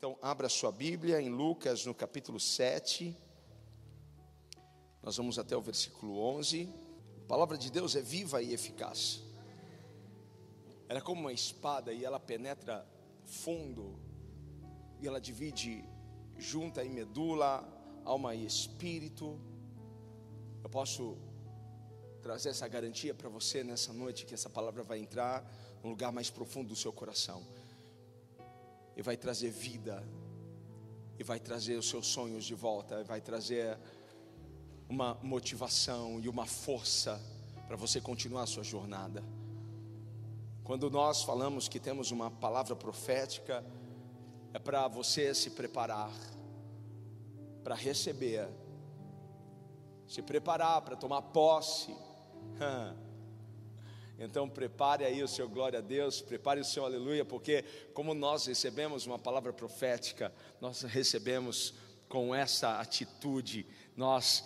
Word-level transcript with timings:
Então, 0.00 0.16
abra 0.22 0.48
sua 0.48 0.72
Bíblia 0.72 1.20
em 1.20 1.28
Lucas, 1.28 1.84
no 1.84 1.94
capítulo 1.94 2.40
7. 2.40 3.14
Nós 5.02 5.18
vamos 5.18 5.38
até 5.38 5.54
o 5.54 5.60
versículo 5.60 6.18
11. 6.18 6.66
A 7.24 7.28
palavra 7.28 7.58
de 7.58 7.70
Deus 7.70 7.94
é 7.94 8.00
viva 8.00 8.40
e 8.40 8.54
eficaz. 8.54 9.22
Ela 10.88 11.00
é 11.00 11.02
como 11.02 11.20
uma 11.20 11.34
espada 11.34 11.92
e 11.92 12.02
ela 12.02 12.18
penetra 12.18 12.88
fundo, 13.26 14.00
e 15.02 15.06
ela 15.06 15.20
divide 15.20 15.84
junta 16.38 16.82
em 16.82 16.88
medula, 16.88 17.62
alma 18.02 18.34
e 18.34 18.46
espírito. 18.46 19.38
Eu 20.64 20.70
posso 20.70 21.18
trazer 22.22 22.48
essa 22.48 22.66
garantia 22.66 23.12
para 23.12 23.28
você 23.28 23.62
nessa 23.62 23.92
noite 23.92 24.24
que 24.24 24.32
essa 24.32 24.48
palavra 24.48 24.82
vai 24.82 24.98
entrar 24.98 25.44
no 25.84 25.90
lugar 25.90 26.10
mais 26.10 26.30
profundo 26.30 26.68
do 26.68 26.76
seu 26.76 26.90
coração 26.90 27.46
e 28.96 29.02
vai 29.02 29.16
trazer 29.16 29.50
vida, 29.50 30.02
e 31.18 31.24
vai 31.24 31.38
trazer 31.38 31.76
os 31.76 31.88
seus 31.88 32.06
sonhos 32.06 32.44
de 32.44 32.54
volta, 32.54 33.04
vai 33.04 33.20
trazer 33.20 33.78
uma 34.88 35.14
motivação 35.22 36.20
e 36.20 36.28
uma 36.28 36.46
força 36.46 37.20
para 37.66 37.76
você 37.76 38.00
continuar 38.00 38.42
a 38.42 38.46
sua 38.46 38.64
jornada. 38.64 39.22
Quando 40.64 40.90
nós 40.90 41.22
falamos 41.22 41.68
que 41.68 41.78
temos 41.78 42.10
uma 42.10 42.30
palavra 42.30 42.74
profética, 42.74 43.64
é 44.52 44.58
para 44.58 44.88
você 44.88 45.34
se 45.34 45.50
preparar 45.50 46.10
para 47.62 47.74
receber, 47.74 48.48
se 50.06 50.22
preparar 50.22 50.82
para 50.82 50.96
tomar 50.96 51.22
posse. 51.22 51.94
Então 54.20 54.46
prepare 54.46 55.06
aí 55.06 55.22
o 55.22 55.28
seu 55.28 55.48
glória 55.48 55.78
a 55.78 55.82
Deus, 55.82 56.20
prepare 56.20 56.60
o 56.60 56.64
seu 56.64 56.84
aleluia, 56.84 57.24
porque 57.24 57.64
como 57.94 58.12
nós 58.12 58.44
recebemos 58.44 59.06
uma 59.06 59.18
palavra 59.18 59.50
profética, 59.50 60.30
nós 60.60 60.82
recebemos 60.82 61.72
com 62.06 62.34
essa 62.34 62.78
atitude, 62.78 63.66
nós, 63.96 64.44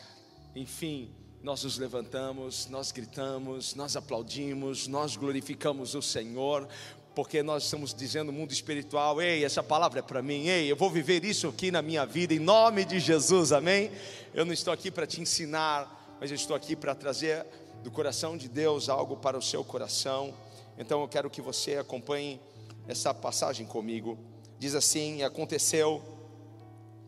enfim, 0.54 1.12
nós 1.42 1.64
nos 1.64 1.76
levantamos, 1.76 2.68
nós 2.68 2.92
gritamos, 2.92 3.74
nós 3.74 3.96
aplaudimos, 3.96 4.86
nós 4.86 5.16
glorificamos 5.16 5.96
o 5.96 6.00
Senhor, 6.00 6.68
porque 7.12 7.42
nós 7.42 7.64
estamos 7.64 7.92
dizendo 7.92 8.30
no 8.30 8.38
mundo 8.38 8.52
espiritual: 8.52 9.20
ei, 9.20 9.44
essa 9.44 9.62
palavra 9.62 9.98
é 9.98 10.02
para 10.02 10.22
mim, 10.22 10.46
ei, 10.46 10.70
eu 10.70 10.76
vou 10.76 10.88
viver 10.88 11.24
isso 11.24 11.48
aqui 11.48 11.72
na 11.72 11.82
minha 11.82 12.06
vida, 12.06 12.32
em 12.32 12.38
nome 12.38 12.84
de 12.84 13.00
Jesus, 13.00 13.50
amém? 13.50 13.90
Eu 14.32 14.44
não 14.44 14.52
estou 14.52 14.72
aqui 14.72 14.88
para 14.88 15.04
te 15.04 15.20
ensinar, 15.20 16.16
mas 16.20 16.30
eu 16.30 16.36
estou 16.36 16.54
aqui 16.54 16.76
para 16.76 16.94
trazer 16.94 17.44
do 17.84 17.90
coração 17.90 18.34
de 18.34 18.48
Deus 18.48 18.88
algo 18.88 19.18
para 19.18 19.36
o 19.36 19.42
seu 19.42 19.62
coração. 19.62 20.34
Então 20.78 21.02
eu 21.02 21.06
quero 21.06 21.28
que 21.28 21.42
você 21.42 21.76
acompanhe 21.76 22.40
essa 22.88 23.12
passagem 23.12 23.66
comigo. 23.66 24.18
Diz 24.58 24.74
assim: 24.74 25.22
Aconteceu 25.22 26.02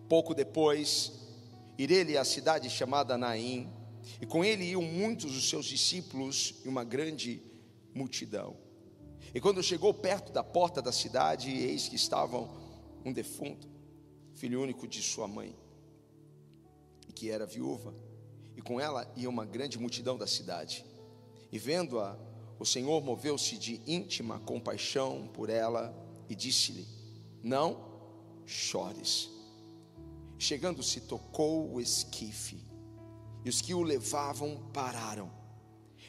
pouco 0.06 0.34
depois, 0.34 1.12
ir 1.78 1.90
ele 1.90 2.18
à 2.18 2.24
cidade 2.24 2.68
chamada 2.68 3.16
Naim 3.16 3.72
e 4.20 4.26
com 4.26 4.44
ele 4.44 4.64
iam 4.64 4.82
muitos 4.82 5.32
dos 5.32 5.48
seus 5.48 5.64
discípulos 5.64 6.54
e 6.62 6.68
uma 6.68 6.84
grande 6.84 7.42
multidão. 7.94 8.54
E 9.34 9.40
quando 9.40 9.62
chegou 9.62 9.94
perto 9.94 10.30
da 10.30 10.44
porta 10.44 10.82
da 10.82 10.92
cidade, 10.92 11.50
eis 11.50 11.88
que 11.88 11.96
estavam 11.96 12.50
um 13.02 13.12
defunto, 13.14 13.66
filho 14.34 14.62
único 14.62 14.86
de 14.86 15.02
sua 15.02 15.26
mãe, 15.26 15.56
e 17.08 17.12
que 17.12 17.30
era 17.30 17.46
viúva, 17.46 17.94
e 18.56 18.62
com 18.62 18.80
ela 18.80 19.10
ia 19.14 19.28
uma 19.28 19.44
grande 19.44 19.78
multidão 19.78 20.16
da 20.16 20.26
cidade. 20.26 20.84
E 21.52 21.58
vendo-a, 21.58 22.16
o 22.58 22.64
Senhor 22.64 23.02
moveu-se 23.04 23.58
de 23.58 23.80
íntima 23.86 24.40
compaixão 24.40 25.28
por 25.34 25.50
ela 25.50 25.94
e 26.28 26.34
disse-lhe: 26.34 26.86
Não 27.42 27.84
chores. 28.46 29.30
Chegando-se, 30.38 31.00
tocou 31.02 31.72
o 31.72 31.80
esquife 31.80 32.66
e 33.44 33.48
os 33.48 33.60
que 33.60 33.74
o 33.74 33.82
levavam 33.82 34.70
pararam. 34.72 35.30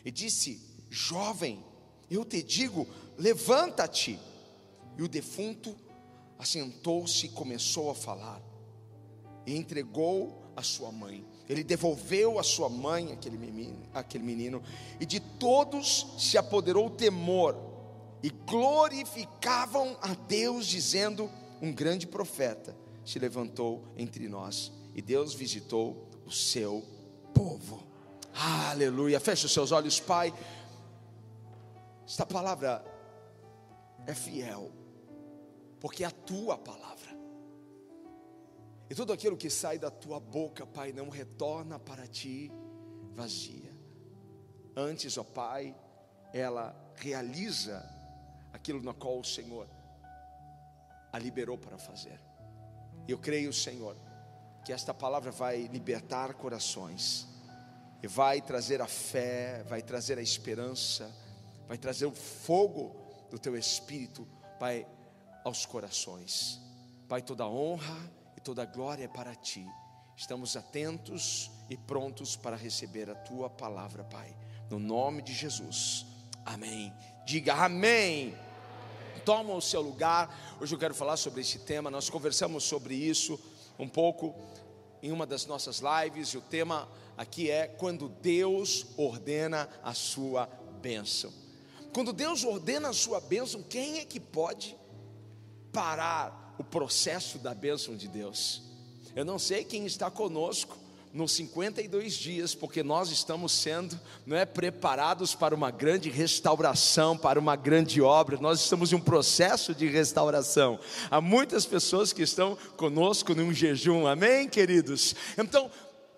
E 0.04 0.10
disse: 0.10 0.62
Jovem, 0.90 1.64
eu 2.10 2.24
te 2.24 2.42
digo, 2.42 2.88
levanta-te. 3.18 4.20
E 4.98 5.04
o 5.04 5.08
defunto 5.08 5.76
assentou-se 6.40 7.28
e 7.28 7.30
começou 7.30 7.90
a 7.92 7.96
falar. 7.96 8.42
E 9.46 9.56
entregou 9.56 10.47
a 10.58 10.64
sua 10.64 10.92
mãe. 10.92 11.24
Ele 11.48 11.64
devolveu 11.64 12.40
a 12.40 12.44
sua 12.44 12.68
mãe, 12.68 13.14
aquele 13.14 13.38
menino, 13.38 13.78
aquele 13.94 14.24
menino, 14.24 14.64
e 15.00 15.06
de 15.06 15.20
todos 15.20 16.08
se 16.18 16.36
apoderou 16.36 16.88
o 16.88 16.90
temor, 16.90 17.56
e 18.24 18.32
glorificavam 18.32 19.96
a 20.02 20.16
Deus, 20.16 20.66
dizendo: 20.66 21.30
Um 21.62 21.72
grande 21.72 22.08
profeta 22.08 22.76
se 23.06 23.20
levantou 23.20 23.86
entre 23.96 24.28
nós, 24.28 24.72
e 24.96 25.02
Deus 25.02 25.36
visitou 25.36 26.10
o 26.26 26.32
seu 26.32 26.84
povo. 27.36 27.84
Aleluia. 28.34 29.20
Feche 29.20 29.46
os 29.46 29.54
seus 29.54 29.72
olhos, 29.72 30.00
Pai. 30.00 30.34
Esta 32.06 32.26
palavra 32.26 32.84
é 34.08 34.14
fiel, 34.16 34.72
porque 35.80 36.04
é 36.04 36.08
a 36.08 36.12
tua 36.12 36.58
palavra. 36.58 36.97
E 38.90 38.96
tudo 38.96 39.12
aquilo 39.12 39.36
que 39.36 39.50
sai 39.50 39.78
da 39.78 39.92
tua 39.92 40.20
boca, 40.20 40.66
Pai, 40.66 40.92
não 40.92 41.10
retorna 41.10 41.78
para 41.78 42.08
ti 42.08 42.52
vazia. 43.14 43.76
Antes, 44.76 45.18
ó 45.18 45.24
Pai, 45.24 45.76
ela 46.34 46.76
realiza 46.96 47.84
aquilo 48.54 48.82
na 48.82 48.94
qual 48.94 49.20
o 49.20 49.24
Senhor 49.24 49.68
a 51.12 51.20
liberou 51.20 51.58
para 51.58 51.78
fazer. 51.78 52.20
Eu 53.08 53.18
creio, 53.18 53.52
Senhor, 53.52 53.96
que 54.64 54.72
esta 54.72 54.94
palavra 54.94 55.32
vai 55.32 55.68
libertar 55.68 56.34
corações, 56.34 57.28
e 58.02 58.08
vai 58.08 58.42
trazer 58.42 58.82
a 58.82 58.88
fé, 58.88 59.64
vai 59.64 59.82
trazer 59.82 60.18
a 60.18 60.22
esperança, 60.22 61.12
vai 61.68 61.78
trazer 61.78 62.06
o 62.06 62.12
fogo 62.12 62.96
do 63.30 63.40
teu 63.40 63.58
espírito, 63.58 64.28
Pai, 64.60 64.88
aos 65.44 65.66
corações. 65.66 66.60
Pai, 67.08 67.22
toda 67.22 67.48
honra 67.48 67.98
e 68.38 68.40
toda 68.40 68.64
glória 68.64 69.06
é 69.06 69.08
para 69.08 69.36
ti. 69.36 69.68
Estamos 70.16 70.56
atentos 70.56 71.52
e 71.70 71.76
prontos 71.76 72.36
para 72.36 72.56
receber 72.56 73.10
a 73.10 73.16
tua 73.16 73.50
palavra, 73.50 74.04
Pai. 74.04 74.34
No 74.70 74.80
nome 74.80 75.22
de 75.22 75.34
Jesus. 75.34 76.06
Amém. 76.46 76.94
Diga 77.26 77.56
amém. 77.56 78.38
Toma 79.26 79.54
o 79.54 79.62
seu 79.62 79.82
lugar. 79.82 80.58
Hoje 80.62 80.74
eu 80.74 80.80
quero 80.80 80.94
falar 80.94 81.18
sobre 81.18 81.42
esse 81.42 81.60
tema. 81.60 81.92
Nós 81.92 82.10
conversamos 82.10 82.64
sobre 82.64 82.96
isso 82.96 83.40
um 83.78 83.90
pouco 83.90 84.34
em 85.02 85.12
uma 85.12 85.26
das 85.26 85.46
nossas 85.46 85.80
lives, 85.80 86.30
e 86.30 86.38
o 86.38 86.42
tema 86.42 86.90
aqui 87.16 87.52
é 87.52 87.68
quando 87.68 88.10
Deus 88.10 88.86
ordena 88.98 89.70
a 89.84 89.94
sua 89.94 90.48
bênção. 90.82 91.32
Quando 91.94 92.14
Deus 92.14 92.44
ordena 92.44 92.90
a 92.90 92.94
sua 92.94 93.20
bênção, 93.20 93.62
quem 93.64 94.00
é 94.00 94.06
que 94.06 94.20
pode 94.20 94.76
parar 95.72 96.47
o 96.58 96.64
processo 96.64 97.38
da 97.38 97.54
bênção 97.54 97.96
de 97.96 98.08
Deus? 98.08 98.62
Eu 99.16 99.26
não 99.26 99.40
sei 99.40 99.64
quem 99.64 99.86
está 99.86 100.12
conosco, 100.12 100.78
nos 101.14 101.32
52 101.32 102.14
dias, 102.14 102.54
porque 102.54 102.84
nós 102.84 103.10
estamos 103.10 103.52
sendo 103.52 104.00
não 104.26 104.38
é, 104.38 104.46
preparados 104.46 105.34
para 105.34 105.56
uma 105.56 105.72
grande 105.72 106.10
restauração, 106.10 107.18
para 107.18 107.40
uma 107.40 107.56
grande 107.56 108.02
obra, 108.02 108.38
nós 108.38 108.62
estamos 108.62 108.92
em 108.92 108.96
um 108.96 109.02
processo 109.02 109.74
de 109.74 109.88
restauração. 109.88 110.80
Há 111.10 111.20
muitas 111.20 111.66
pessoas 111.66 112.14
que 112.14 112.22
estão 112.22 112.56
conosco 112.76 113.34
num 113.34 113.54
jejum, 113.54 114.06
amém, 114.06 114.48
queridos? 114.48 115.16
Então, 115.38 115.72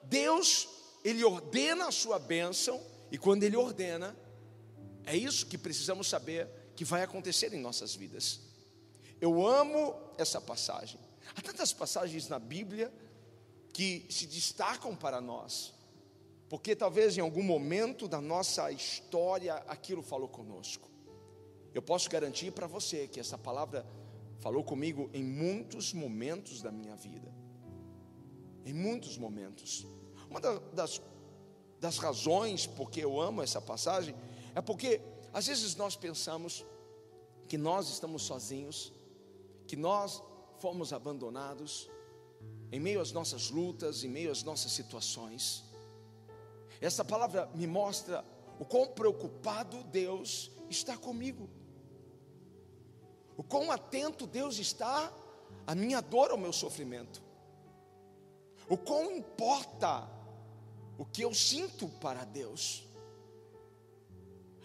Deus, 0.03 0.67
Ele 1.03 1.23
ordena 1.23 1.88
a 1.88 1.91
sua 1.91 2.19
bênção, 2.19 2.81
e 3.11 3.17
quando 3.17 3.44
Ele 3.44 3.55
ordena, 3.55 4.16
é 5.05 5.16
isso 5.16 5.45
que 5.45 5.57
precisamos 5.57 6.07
saber 6.07 6.47
que 6.75 6.83
vai 6.83 7.03
acontecer 7.03 7.53
em 7.53 7.61
nossas 7.61 7.95
vidas. 7.95 8.48
Eu 9.22 9.46
amo 9.46 9.96
essa 10.18 10.40
passagem. 10.40 11.00
Há 11.35 11.41
tantas 11.41 11.74
passagens 11.74 12.28
na 12.28 12.40
Bíblia 12.40 12.91
que 13.73 14.05
se 14.09 14.26
destacam 14.26 14.96
para 14.96 15.22
nós, 15.22 15.73
porque 16.49 16.76
talvez 16.76 17.17
em 17.17 17.22
algum 17.22 17.43
momento 17.43 18.08
da 18.08 18.20
nossa 18.20 18.72
história 18.72 19.55
aquilo 19.67 20.02
falou 20.02 20.28
conosco. 20.28 20.90
Eu 21.73 21.82
posso 21.82 22.09
garantir 22.09 22.52
para 22.52 22.66
você 22.66 23.08
que 23.08 23.20
essa 23.20 23.38
palavra 23.38 23.85
falou 24.40 24.64
comigo 24.64 25.09
em 25.14 25.23
muitos 25.23 25.93
momentos 25.93 26.61
da 26.61 26.72
minha 26.72 26.96
vida. 26.96 27.32
Em 28.66 28.73
muitos 28.73 29.17
momentos. 29.17 29.85
Uma 30.29 30.40
das, 30.40 31.02
das 31.79 31.97
razões 31.97 32.66
porque 32.66 33.03
eu 33.03 33.20
amo 33.20 33.41
essa 33.41 33.61
passagem 33.61 34.16
é 34.55 34.61
porque 34.61 34.99
às 35.32 35.47
vezes 35.47 35.76
nós 35.76 35.96
pensamos 35.96 36.66
que 37.47 37.58
nós 37.58 37.90
estamos 37.90 38.23
sozinhos, 38.23 38.91
que 39.69 39.75
nós 39.75 40.23
fomos 40.57 40.91
abandonados, 40.91 41.87
em 42.71 42.79
meio 42.79 42.99
às 42.99 43.11
nossas 43.11 43.51
lutas, 43.51 44.03
em 44.03 44.07
meio 44.09 44.31
às 44.31 44.41
nossas 44.41 44.71
situações. 44.71 45.63
Essa 46.81 47.05
palavra 47.05 47.47
me 47.53 47.67
mostra 47.67 48.25
o 48.59 48.66
quão 48.66 48.87
preocupado 48.87 49.83
Deus 49.83 50.49
está 50.71 50.97
comigo, 50.97 51.47
o 53.37 53.43
quão 53.43 53.71
atento 53.71 54.25
Deus 54.25 54.57
está 54.57 55.13
a 55.67 55.75
minha 55.75 56.01
dor 56.01 56.31
ou 56.31 56.37
o 56.37 56.41
meu 56.41 56.51
sofrimento? 56.51 57.21
O 58.67 58.75
quão 58.75 59.11
importa 59.11 60.09
o 60.97 61.05
que 61.05 61.21
eu 61.21 61.31
sinto 61.31 61.87
para 62.01 62.23
Deus? 62.25 62.83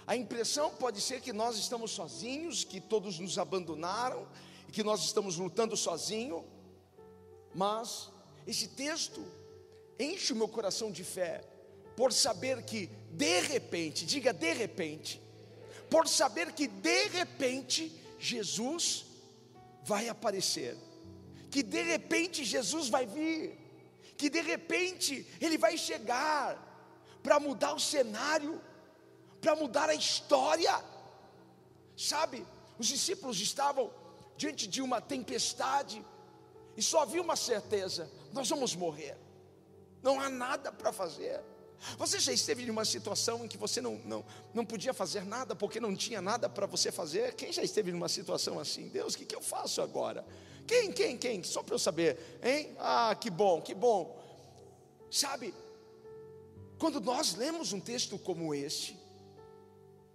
A 0.06 0.16
impressão 0.16 0.70
pode 0.70 1.00
ser 1.02 1.20
que 1.20 1.32
nós 1.32 1.58
estamos 1.58 1.90
sozinhos, 1.90 2.64
que 2.64 2.80
todos 2.80 3.18
nos 3.18 3.38
abandonaram 3.38 4.26
que 4.74 4.82
nós 4.82 5.04
estamos 5.04 5.36
lutando 5.36 5.76
sozinho, 5.76 6.44
mas 7.54 8.10
esse 8.44 8.66
texto 8.66 9.24
enche 10.00 10.32
o 10.32 10.36
meu 10.36 10.48
coração 10.48 10.90
de 10.90 11.04
fé 11.04 11.44
por 11.96 12.12
saber 12.12 12.64
que 12.64 12.90
de 13.12 13.40
repente, 13.42 14.04
diga 14.04 14.32
de 14.32 14.52
repente, 14.52 15.22
por 15.88 16.08
saber 16.08 16.50
que 16.52 16.66
de 16.66 17.06
repente 17.06 17.96
Jesus 18.18 19.06
vai 19.84 20.08
aparecer, 20.08 20.76
que 21.52 21.62
de 21.62 21.80
repente 21.80 22.44
Jesus 22.44 22.88
vai 22.88 23.06
vir, 23.06 23.56
que 24.16 24.28
de 24.28 24.40
repente 24.40 25.24
ele 25.40 25.56
vai 25.56 25.78
chegar 25.78 26.58
para 27.22 27.38
mudar 27.38 27.74
o 27.74 27.78
cenário, 27.78 28.60
para 29.40 29.54
mudar 29.54 29.88
a 29.88 29.94
história. 29.94 30.84
Sabe, 31.96 32.44
os 32.76 32.88
discípulos 32.88 33.38
estavam 33.40 34.02
diante 34.36 34.66
de 34.66 34.82
uma 34.82 35.00
tempestade 35.00 36.04
e 36.76 36.82
só 36.82 37.02
havia 37.02 37.22
uma 37.22 37.36
certeza: 37.36 38.10
nós 38.32 38.48
vamos 38.48 38.74
morrer, 38.74 39.16
não 40.02 40.20
há 40.20 40.28
nada 40.28 40.72
para 40.72 40.92
fazer. 40.92 41.40
Você 41.98 42.18
já 42.18 42.32
esteve 42.32 42.62
em 42.62 42.70
uma 42.70 42.84
situação 42.84 43.44
em 43.44 43.48
que 43.48 43.58
você 43.58 43.80
não, 43.80 43.96
não, 44.04 44.24
não 44.54 44.64
podia 44.64 44.94
fazer 44.94 45.24
nada 45.24 45.54
porque 45.54 45.78
não 45.78 45.94
tinha 45.94 46.22
nada 46.22 46.48
para 46.48 46.66
você 46.66 46.90
fazer? 46.90 47.34
Quem 47.34 47.52
já 47.52 47.62
esteve 47.62 47.90
em 47.90 47.94
uma 47.94 48.08
situação 48.08 48.58
assim? 48.58 48.88
Deus, 48.88 49.14
o 49.14 49.18
que, 49.18 49.26
que 49.26 49.36
eu 49.36 49.42
faço 49.42 49.82
agora? 49.82 50.24
Quem, 50.66 50.90
quem, 50.90 51.18
quem? 51.18 51.42
Só 51.42 51.62
para 51.62 51.74
eu 51.74 51.78
saber, 51.78 52.18
hein? 52.42 52.74
Ah, 52.78 53.14
que 53.20 53.28
bom, 53.28 53.60
que 53.60 53.74
bom. 53.74 54.18
Sabe, 55.10 55.54
quando 56.78 57.00
nós 57.00 57.34
lemos 57.34 57.72
um 57.72 57.80
texto 57.80 58.18
como 58.18 58.54
este, 58.54 58.98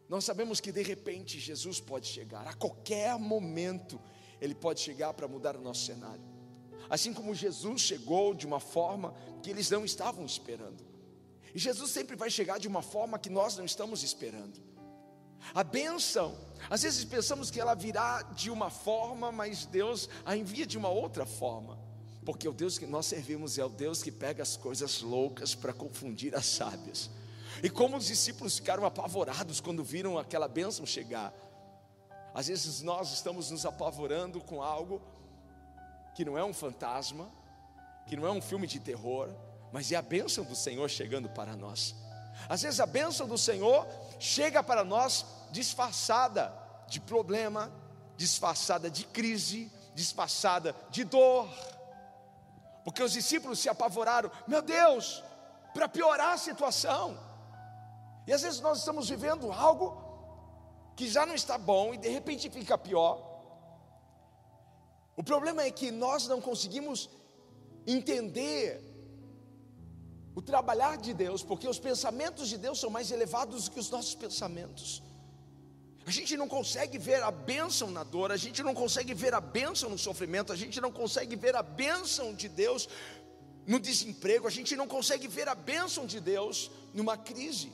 nós 0.09 0.25
sabemos 0.25 0.59
que 0.59 0.71
de 0.71 0.81
repente 0.81 1.39
Jesus 1.39 1.79
pode 1.79 2.07
chegar, 2.07 2.47
a 2.47 2.53
qualquer 2.53 3.17
momento, 3.19 4.01
Ele 4.41 4.55
pode 4.55 4.79
chegar 4.81 5.13
para 5.13 5.27
mudar 5.27 5.55
o 5.55 5.61
nosso 5.61 5.85
cenário. 5.85 6.23
Assim 6.89 7.13
como 7.13 7.35
Jesus 7.35 7.81
chegou 7.81 8.33
de 8.33 8.47
uma 8.47 8.59
forma 8.59 9.13
que 9.43 9.51
eles 9.51 9.69
não 9.69 9.85
estavam 9.85 10.25
esperando. 10.25 10.83
E 11.53 11.59
Jesus 11.59 11.91
sempre 11.91 12.15
vai 12.15 12.31
chegar 12.31 12.59
de 12.59 12.67
uma 12.67 12.81
forma 12.81 13.19
que 13.19 13.29
nós 13.29 13.55
não 13.55 13.63
estamos 13.63 14.01
esperando. 14.01 14.59
A 15.53 15.63
bênção, 15.63 16.35
às 16.69 16.81
vezes 16.81 17.05
pensamos 17.05 17.51
que 17.51 17.59
ela 17.59 17.75
virá 17.75 18.23
de 18.23 18.49
uma 18.49 18.71
forma, 18.71 19.31
mas 19.31 19.65
Deus 19.65 20.09
a 20.25 20.35
envia 20.35 20.65
de 20.65 20.77
uma 20.77 20.89
outra 20.89 21.25
forma. 21.25 21.79
Porque 22.25 22.47
o 22.47 22.53
Deus 22.53 22.79
que 22.79 22.87
nós 22.87 23.05
servimos 23.05 23.57
é 23.59 23.65
o 23.65 23.69
Deus 23.69 24.01
que 24.01 24.11
pega 24.11 24.41
as 24.41 24.57
coisas 24.57 25.01
loucas 25.01 25.53
para 25.53 25.71
confundir 25.71 26.35
as 26.35 26.47
sábias. 26.47 27.09
E 27.63 27.69
como 27.69 27.97
os 27.97 28.05
discípulos 28.05 28.57
ficaram 28.57 28.85
apavorados 28.85 29.59
quando 29.59 29.83
viram 29.83 30.17
aquela 30.17 30.47
bênção 30.47 30.85
chegar. 30.85 31.33
Às 32.33 32.47
vezes 32.47 32.81
nós 32.81 33.11
estamos 33.11 33.51
nos 33.51 33.65
apavorando 33.65 34.39
com 34.39 34.61
algo 34.61 35.01
que 36.13 36.23
não 36.23 36.37
é 36.37 36.43
um 36.43 36.53
fantasma, 36.53 37.29
que 38.05 38.15
não 38.15 38.27
é 38.27 38.31
um 38.31 38.41
filme 38.41 38.67
de 38.67 38.79
terror, 38.79 39.29
mas 39.71 39.91
é 39.91 39.95
a 39.95 40.01
bênção 40.01 40.43
do 40.43 40.55
Senhor 40.55 40.89
chegando 40.89 41.29
para 41.29 41.55
nós. 41.55 41.95
Às 42.47 42.61
vezes 42.61 42.79
a 42.79 42.85
bênção 42.85 43.27
do 43.27 43.37
Senhor 43.37 43.87
chega 44.19 44.63
para 44.63 44.83
nós 44.83 45.25
disfarçada 45.51 46.53
de 46.87 46.99
problema, 46.99 47.71
disfarçada 48.15 48.89
de 48.89 49.05
crise, 49.05 49.71
disfarçada 49.93 50.75
de 50.89 51.03
dor. 51.03 51.49
Porque 52.83 53.03
os 53.03 53.11
discípulos 53.11 53.59
se 53.59 53.69
apavoraram, 53.69 54.31
meu 54.47 54.61
Deus, 54.61 55.23
para 55.73 55.87
piorar 55.87 56.33
a 56.33 56.37
situação. 56.37 57.28
E 58.29 58.31
às 58.31 58.43
vezes 58.43 58.59
nós 58.61 58.77
estamos 58.77 59.09
vivendo 59.09 59.51
algo 59.51 59.85
que 60.95 61.09
já 61.09 61.25
não 61.25 61.33
está 61.33 61.57
bom 61.57 61.95
e 61.95 61.97
de 61.97 62.09
repente 62.09 62.47
fica 62.47 62.77
pior. 62.77 63.15
O 65.17 65.23
problema 65.23 65.63
é 65.63 65.71
que 65.71 65.89
nós 65.89 66.27
não 66.27 66.39
conseguimos 66.39 67.09
entender 67.87 68.83
o 70.35 70.43
trabalhar 70.43 70.95
de 70.97 71.11
Deus, 71.11 71.41
porque 71.41 71.67
os 71.67 71.79
pensamentos 71.79 72.47
de 72.49 72.59
Deus 72.59 72.79
são 72.79 72.91
mais 72.91 73.09
elevados 73.09 73.63
do 73.63 73.71
que 73.71 73.79
os 73.79 73.89
nossos 73.89 74.13
pensamentos. 74.13 75.01
A 76.05 76.11
gente 76.11 76.37
não 76.37 76.47
consegue 76.47 76.99
ver 76.99 77.23
a 77.23 77.31
bênção 77.31 77.89
na 77.89 78.03
dor, 78.03 78.31
a 78.31 78.37
gente 78.37 78.61
não 78.61 78.75
consegue 78.75 79.15
ver 79.15 79.33
a 79.33 79.41
bênção 79.41 79.89
no 79.89 79.97
sofrimento, 79.97 80.53
a 80.53 80.55
gente 80.55 80.79
não 80.79 80.91
consegue 80.91 81.35
ver 81.35 81.55
a 81.55 81.63
bênção 81.63 82.35
de 82.35 82.47
Deus 82.47 82.87
no 83.65 83.79
desemprego, 83.79 84.45
a 84.45 84.51
gente 84.51 84.75
não 84.75 84.87
consegue 84.87 85.27
ver 85.27 85.49
a 85.49 85.55
bênção 85.55 86.05
de 86.05 86.19
Deus 86.19 86.69
numa 86.93 87.17
crise. 87.17 87.71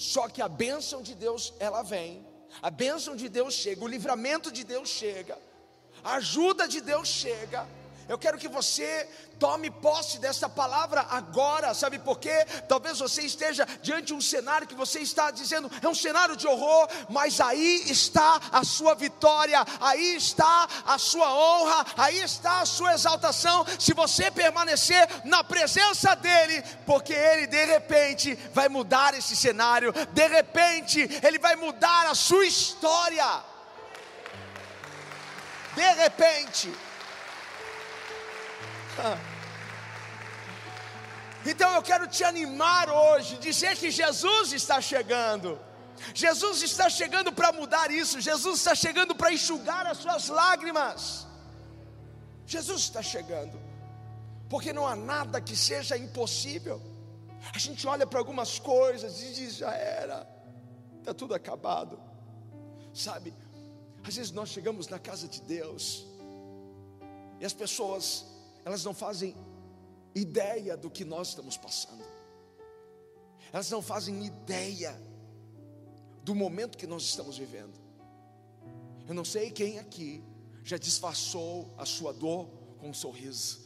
Só 0.00 0.30
que 0.30 0.40
a 0.40 0.48
bênção 0.48 1.02
de 1.02 1.14
Deus, 1.14 1.52
ela 1.58 1.82
vem, 1.82 2.26
a 2.62 2.70
bênção 2.70 3.14
de 3.14 3.28
Deus 3.28 3.52
chega, 3.52 3.84
o 3.84 3.86
livramento 3.86 4.50
de 4.50 4.64
Deus 4.64 4.88
chega, 4.88 5.38
a 6.02 6.14
ajuda 6.14 6.66
de 6.66 6.80
Deus 6.80 7.06
chega, 7.06 7.68
eu 8.10 8.18
quero 8.18 8.36
que 8.38 8.48
você 8.48 9.08
tome 9.38 9.70
posse 9.70 10.18
dessa 10.18 10.48
palavra 10.48 11.06
agora, 11.10 11.72
sabe 11.72 11.96
por 11.96 12.18
quê? 12.18 12.44
Talvez 12.68 12.98
você 12.98 13.22
esteja 13.22 13.64
diante 13.80 14.06
de 14.06 14.14
um 14.14 14.20
cenário 14.20 14.66
que 14.66 14.74
você 14.74 14.98
está 14.98 15.30
dizendo, 15.30 15.70
é 15.80 15.86
um 15.86 15.94
cenário 15.94 16.34
de 16.36 16.44
horror, 16.44 16.88
mas 17.08 17.40
aí 17.40 17.84
está 17.88 18.40
a 18.50 18.64
sua 18.64 18.96
vitória, 18.96 19.64
aí 19.80 20.16
está 20.16 20.68
a 20.84 20.98
sua 20.98 21.32
honra, 21.32 21.86
aí 21.96 22.18
está 22.20 22.62
a 22.62 22.66
sua 22.66 22.94
exaltação, 22.94 23.64
se 23.78 23.94
você 23.94 24.28
permanecer 24.28 25.08
na 25.24 25.44
presença 25.44 26.16
dEle, 26.16 26.64
porque 26.84 27.12
Ele 27.12 27.46
de 27.46 27.64
repente 27.64 28.34
vai 28.52 28.68
mudar 28.68 29.14
esse 29.14 29.36
cenário, 29.36 29.92
de 29.92 30.26
repente 30.26 31.08
Ele 31.22 31.38
vai 31.38 31.54
mudar 31.54 32.08
a 32.08 32.14
sua 32.16 32.44
história. 32.44 33.44
De 35.76 35.92
repente, 35.92 36.68
Então 41.44 41.74
eu 41.74 41.82
quero 41.82 42.06
te 42.06 42.22
animar 42.22 42.90
hoje, 42.90 43.38
dizer 43.38 43.76
que 43.76 43.90
Jesus 43.90 44.52
está 44.52 44.80
chegando. 44.80 45.58
Jesus 46.14 46.62
está 46.62 46.88
chegando 46.88 47.32
para 47.32 47.52
mudar 47.52 47.90
isso. 47.90 48.20
Jesus 48.20 48.58
está 48.58 48.74
chegando 48.74 49.14
para 49.14 49.32
enxugar 49.32 49.86
as 49.86 49.98
suas 49.98 50.28
lágrimas. 50.28 51.26
Jesus 52.46 52.82
está 52.82 53.02
chegando, 53.02 53.60
porque 54.48 54.72
não 54.72 54.86
há 54.86 54.96
nada 54.96 55.40
que 55.40 55.56
seja 55.56 55.96
impossível. 55.96 56.82
A 57.54 57.58
gente 57.58 57.86
olha 57.86 58.06
para 58.06 58.18
algumas 58.18 58.58
coisas 58.58 59.22
e 59.22 59.32
diz: 59.34 59.56
já 59.56 59.72
era, 59.72 60.28
está 60.98 61.14
tudo 61.14 61.34
acabado. 61.34 61.98
Sabe, 62.92 63.32
às 64.02 64.16
vezes 64.16 64.32
nós 64.32 64.48
chegamos 64.48 64.88
na 64.88 64.98
casa 64.98 65.28
de 65.28 65.40
Deus 65.42 66.04
e 67.38 67.44
as 67.44 67.52
pessoas 67.52 68.26
elas 68.64 68.84
não 68.84 68.94
fazem 68.94 69.34
ideia 70.14 70.76
do 70.76 70.90
que 70.90 71.04
nós 71.04 71.28
estamos 71.28 71.56
passando, 71.56 72.04
elas 73.52 73.70
não 73.70 73.82
fazem 73.82 74.24
ideia 74.24 75.00
do 76.22 76.34
momento 76.34 76.78
que 76.78 76.86
nós 76.86 77.02
estamos 77.02 77.38
vivendo. 77.38 77.78
Eu 79.08 79.14
não 79.14 79.24
sei 79.24 79.50
quem 79.50 79.78
aqui 79.78 80.22
já 80.62 80.76
disfarçou 80.76 81.74
a 81.76 81.84
sua 81.84 82.12
dor 82.12 82.48
com 82.78 82.90
um 82.90 82.94
sorriso 82.94 83.60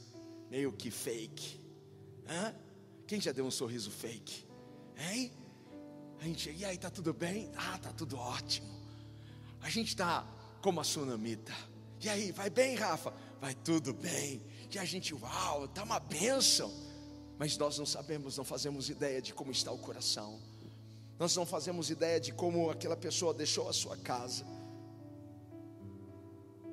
meio 0.50 0.72
que 0.72 0.90
fake. 0.90 1.60
Hã? 2.26 2.54
Quem 3.06 3.20
já 3.20 3.32
deu 3.32 3.44
um 3.44 3.50
sorriso 3.50 3.90
fake? 3.90 4.46
Hein? 4.96 5.32
A 6.20 6.24
gente, 6.24 6.50
e 6.50 6.64
aí, 6.64 6.78
tá 6.78 6.88
tudo 6.88 7.12
bem? 7.12 7.50
Ah, 7.56 7.78
tá 7.78 7.92
tudo 7.92 8.16
ótimo. 8.16 8.68
A 9.60 9.68
gente 9.68 9.88
está 9.88 10.26
como 10.62 10.80
a 10.80 10.84
sunamita. 10.84 11.52
E 12.00 12.08
aí, 12.08 12.32
vai 12.32 12.48
bem, 12.48 12.76
Rafa? 12.76 13.12
Vai 13.40 13.54
tudo 13.54 13.92
bem 13.92 14.40
que 14.74 14.78
a 14.80 14.84
gente, 14.84 15.14
uau, 15.14 15.66
está 15.66 15.84
uma 15.84 16.00
bênção, 16.00 16.68
mas 17.38 17.56
nós 17.56 17.78
não 17.78 17.86
sabemos, 17.86 18.36
não 18.36 18.44
fazemos 18.44 18.90
ideia 18.90 19.22
de 19.22 19.32
como 19.32 19.52
está 19.52 19.70
o 19.70 19.78
coração, 19.78 20.40
nós 21.16 21.36
não 21.36 21.46
fazemos 21.46 21.90
ideia 21.90 22.18
de 22.18 22.32
como 22.32 22.68
aquela 22.68 22.96
pessoa 22.96 23.32
deixou 23.32 23.68
a 23.68 23.72
sua 23.72 23.96
casa. 23.96 24.44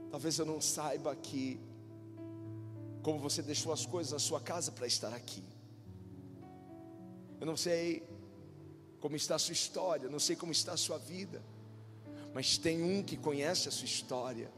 Talvez 0.09 0.39
eu 0.39 0.47
não 0.47 0.59
saiba 0.59 1.15
que, 1.15 1.59
como 3.03 3.19
você 3.19 3.43
deixou 3.43 3.71
as 3.71 3.85
coisas 3.85 4.13
na 4.13 4.17
sua 4.17 4.41
casa 4.41 4.71
para 4.71 4.87
estar 4.87 5.13
aqui. 5.13 5.43
Eu 7.39 7.45
não 7.45 7.55
sei 7.55 8.03
como 8.99 9.15
está 9.15 9.35
a 9.35 9.39
sua 9.39 9.53
história, 9.53 10.09
não 10.09 10.19
sei 10.19 10.35
como 10.35 10.51
está 10.51 10.73
a 10.73 10.77
sua 10.77 10.97
vida, 10.97 11.39
mas 12.33 12.57
tem 12.57 12.81
um 12.81 13.03
que 13.03 13.15
conhece 13.15 13.69
a 13.69 13.71
sua 13.71 13.85
história, 13.85 14.51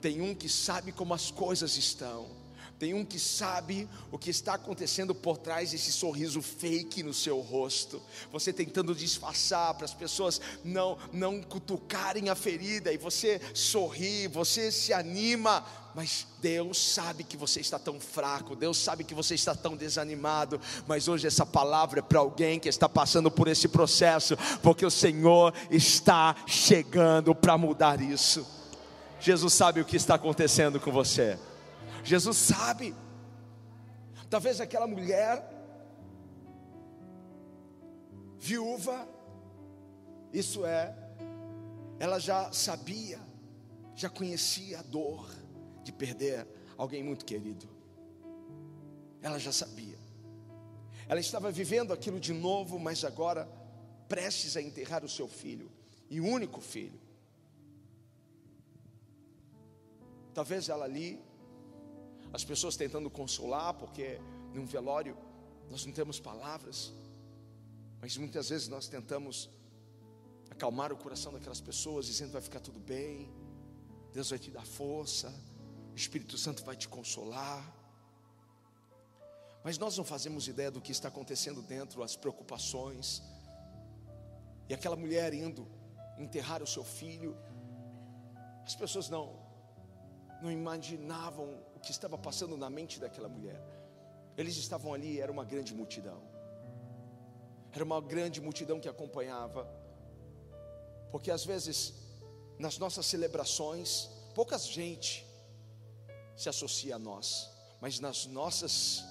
tem 0.00 0.20
um 0.20 0.34
que 0.34 0.48
sabe 0.48 0.90
como 0.90 1.14
as 1.14 1.30
coisas 1.30 1.76
estão 1.76 2.47
Tem 2.78 2.94
um 2.94 3.04
que 3.04 3.18
sabe 3.18 3.88
o 4.12 4.16
que 4.18 4.30
está 4.30 4.54
acontecendo 4.54 5.12
por 5.12 5.36
trás 5.36 5.72
desse 5.72 5.90
sorriso 5.90 6.40
fake 6.40 7.02
no 7.02 7.12
seu 7.12 7.40
rosto. 7.40 8.00
Você 8.30 8.52
tentando 8.52 8.94
disfarçar 8.94 9.74
para 9.74 9.84
as 9.84 9.94
pessoas 9.94 10.40
não 10.62 10.96
não 11.12 11.42
cutucarem 11.42 12.28
a 12.28 12.36
ferida 12.36 12.92
e 12.92 12.96
você 12.96 13.40
sorri, 13.52 14.28
você 14.28 14.70
se 14.70 14.92
anima, 14.92 15.66
mas 15.92 16.24
Deus 16.40 16.78
sabe 16.92 17.24
que 17.24 17.36
você 17.36 17.58
está 17.60 17.80
tão 17.80 17.98
fraco, 17.98 18.54
Deus 18.54 18.78
sabe 18.78 19.02
que 19.02 19.14
você 19.14 19.34
está 19.34 19.56
tão 19.56 19.76
desanimado, 19.76 20.60
mas 20.86 21.08
hoje 21.08 21.26
essa 21.26 21.44
palavra 21.44 21.98
é 21.98 22.02
para 22.02 22.20
alguém 22.20 22.60
que 22.60 22.68
está 22.68 22.88
passando 22.88 23.28
por 23.28 23.48
esse 23.48 23.66
processo, 23.66 24.36
porque 24.62 24.86
o 24.86 24.90
Senhor 24.90 25.52
está 25.68 26.36
chegando 26.46 27.34
para 27.34 27.58
mudar 27.58 28.00
isso. 28.00 28.46
Jesus 29.20 29.52
sabe 29.52 29.80
o 29.80 29.84
que 29.84 29.96
está 29.96 30.14
acontecendo 30.14 30.78
com 30.78 30.92
você. 30.92 31.36
Jesus 32.08 32.38
sabe. 32.38 32.94
Talvez 34.30 34.62
aquela 34.62 34.86
mulher 34.86 35.46
viúva, 38.38 39.06
isso 40.32 40.64
é, 40.64 40.96
ela 41.98 42.18
já 42.18 42.50
sabia, 42.50 43.20
já 43.94 44.08
conhecia 44.08 44.78
a 44.78 44.82
dor 44.82 45.30
de 45.84 45.92
perder 45.92 46.46
alguém 46.78 47.02
muito 47.02 47.26
querido. 47.26 47.68
Ela 49.20 49.38
já 49.38 49.52
sabia. 49.52 49.98
Ela 51.08 51.20
estava 51.20 51.50
vivendo 51.50 51.92
aquilo 51.92 52.18
de 52.18 52.32
novo, 52.32 52.78
mas 52.78 53.04
agora 53.04 53.46
prestes 54.08 54.56
a 54.56 54.62
enterrar 54.62 55.04
o 55.04 55.08
seu 55.10 55.28
filho, 55.28 55.70
e 56.08 56.22
único 56.22 56.62
filho. 56.62 56.98
Talvez 60.32 60.70
ela 60.70 60.86
ali 60.86 61.27
as 62.32 62.44
pessoas 62.44 62.76
tentando 62.76 63.08
consolar, 63.10 63.74
porque 63.74 64.20
num 64.54 64.66
velório 64.66 65.16
nós 65.70 65.84
não 65.84 65.92
temos 65.92 66.18
palavras, 66.20 66.92
mas 68.00 68.16
muitas 68.16 68.48
vezes 68.48 68.68
nós 68.68 68.88
tentamos 68.88 69.50
acalmar 70.50 70.92
o 70.92 70.96
coração 70.96 71.32
daquelas 71.32 71.60
pessoas, 71.60 72.06
dizendo 72.06 72.32
vai 72.32 72.42
ficar 72.42 72.60
tudo 72.60 72.78
bem, 72.80 73.30
Deus 74.12 74.30
vai 74.30 74.38
te 74.38 74.50
dar 74.50 74.64
força, 74.64 75.32
o 75.92 75.96
Espírito 75.96 76.36
Santo 76.38 76.64
vai 76.64 76.76
te 76.76 76.88
consolar. 76.88 77.74
Mas 79.64 79.76
nós 79.76 79.96
não 79.96 80.04
fazemos 80.04 80.48
ideia 80.48 80.70
do 80.70 80.80
que 80.80 80.92
está 80.92 81.08
acontecendo 81.08 81.60
dentro, 81.60 82.02
as 82.02 82.16
preocupações. 82.16 83.22
E 84.68 84.74
aquela 84.74 84.96
mulher 84.96 85.34
indo 85.34 85.66
enterrar 86.16 86.62
o 86.62 86.66
seu 86.66 86.84
filho, 86.84 87.36
as 88.64 88.74
pessoas 88.74 89.08
não 89.08 89.48
não 90.40 90.52
imaginavam 90.52 91.60
o 91.78 91.80
que 91.80 91.92
estava 91.92 92.18
passando 92.18 92.56
na 92.56 92.68
mente 92.68 92.98
daquela 92.98 93.28
mulher. 93.28 93.60
Eles 94.36 94.56
estavam 94.56 94.92
ali, 94.92 95.20
era 95.20 95.30
uma 95.30 95.44
grande 95.44 95.72
multidão. 95.72 96.20
Era 97.72 97.84
uma 97.84 98.00
grande 98.00 98.40
multidão 98.40 98.80
que 98.80 98.88
acompanhava. 98.88 99.66
Porque 101.12 101.30
às 101.30 101.44
vezes, 101.44 101.94
nas 102.58 102.78
nossas 102.78 103.06
celebrações, 103.06 104.08
pouca 104.34 104.58
gente 104.58 105.24
se 106.36 106.48
associa 106.48 106.96
a 106.96 106.98
nós, 106.98 107.48
mas 107.80 108.00
nas 108.00 108.26
nossas 108.26 109.04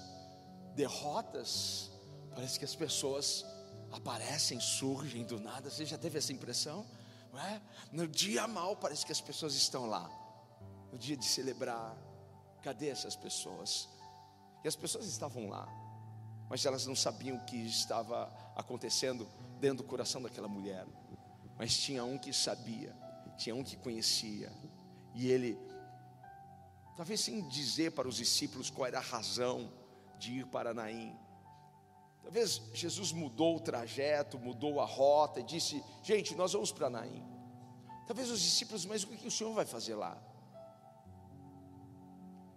derrotas, 0.74 1.90
parece 2.34 2.58
que 2.58 2.64
as 2.64 2.74
pessoas 2.74 3.44
aparecem, 3.90 4.60
surgem 4.60 5.24
do 5.24 5.40
nada. 5.40 5.70
Você 5.70 5.86
já 5.86 5.96
teve 5.96 6.18
essa 6.18 6.32
impressão? 6.32 6.86
Não 7.32 7.40
é? 7.40 7.62
No 7.92 8.06
dia 8.06 8.46
mal, 8.46 8.76
parece 8.76 9.04
que 9.06 9.12
as 9.12 9.20
pessoas 9.20 9.54
estão 9.54 9.86
lá 9.86 10.08
no 10.92 10.98
dia 10.98 11.16
de 11.16 11.24
celebrar. 11.24 11.96
Cadê 12.68 12.90
essas 12.90 13.16
pessoas? 13.16 13.88
E 14.62 14.68
as 14.68 14.76
pessoas 14.76 15.06
estavam 15.06 15.48
lá, 15.48 15.66
mas 16.50 16.66
elas 16.66 16.84
não 16.84 16.94
sabiam 16.94 17.38
o 17.38 17.44
que 17.46 17.56
estava 17.56 18.30
acontecendo 18.54 19.26
dentro 19.58 19.78
do 19.78 19.84
coração 19.84 20.20
daquela 20.20 20.48
mulher. 20.48 20.86
Mas 21.56 21.78
tinha 21.78 22.04
um 22.04 22.18
que 22.18 22.30
sabia, 22.30 22.94
tinha 23.38 23.56
um 23.56 23.64
que 23.64 23.74
conhecia, 23.74 24.52
e 25.14 25.30
ele, 25.30 25.58
talvez 26.94 27.22
sem 27.22 27.48
dizer 27.48 27.92
para 27.92 28.06
os 28.06 28.16
discípulos 28.16 28.68
qual 28.68 28.86
era 28.86 28.98
a 28.98 29.02
razão 29.02 29.72
de 30.18 30.40
ir 30.40 30.46
para 30.48 30.74
Naim, 30.74 31.18
Talvez 32.22 32.60
Jesus 32.74 33.12
mudou 33.12 33.56
o 33.56 33.60
trajeto, 33.60 34.38
mudou 34.38 34.78
a 34.82 34.84
rota 34.84 35.40
e 35.40 35.42
disse: 35.42 35.82
Gente, 36.02 36.34
nós 36.34 36.52
vamos 36.52 36.70
para 36.70 36.90
Naim. 36.90 37.24
Talvez 38.06 38.28
os 38.30 38.42
discípulos, 38.42 38.84
mas 38.84 39.04
o 39.04 39.06
que 39.06 39.26
o 39.26 39.30
Senhor 39.30 39.54
vai 39.54 39.64
fazer 39.64 39.94
lá? 39.94 40.22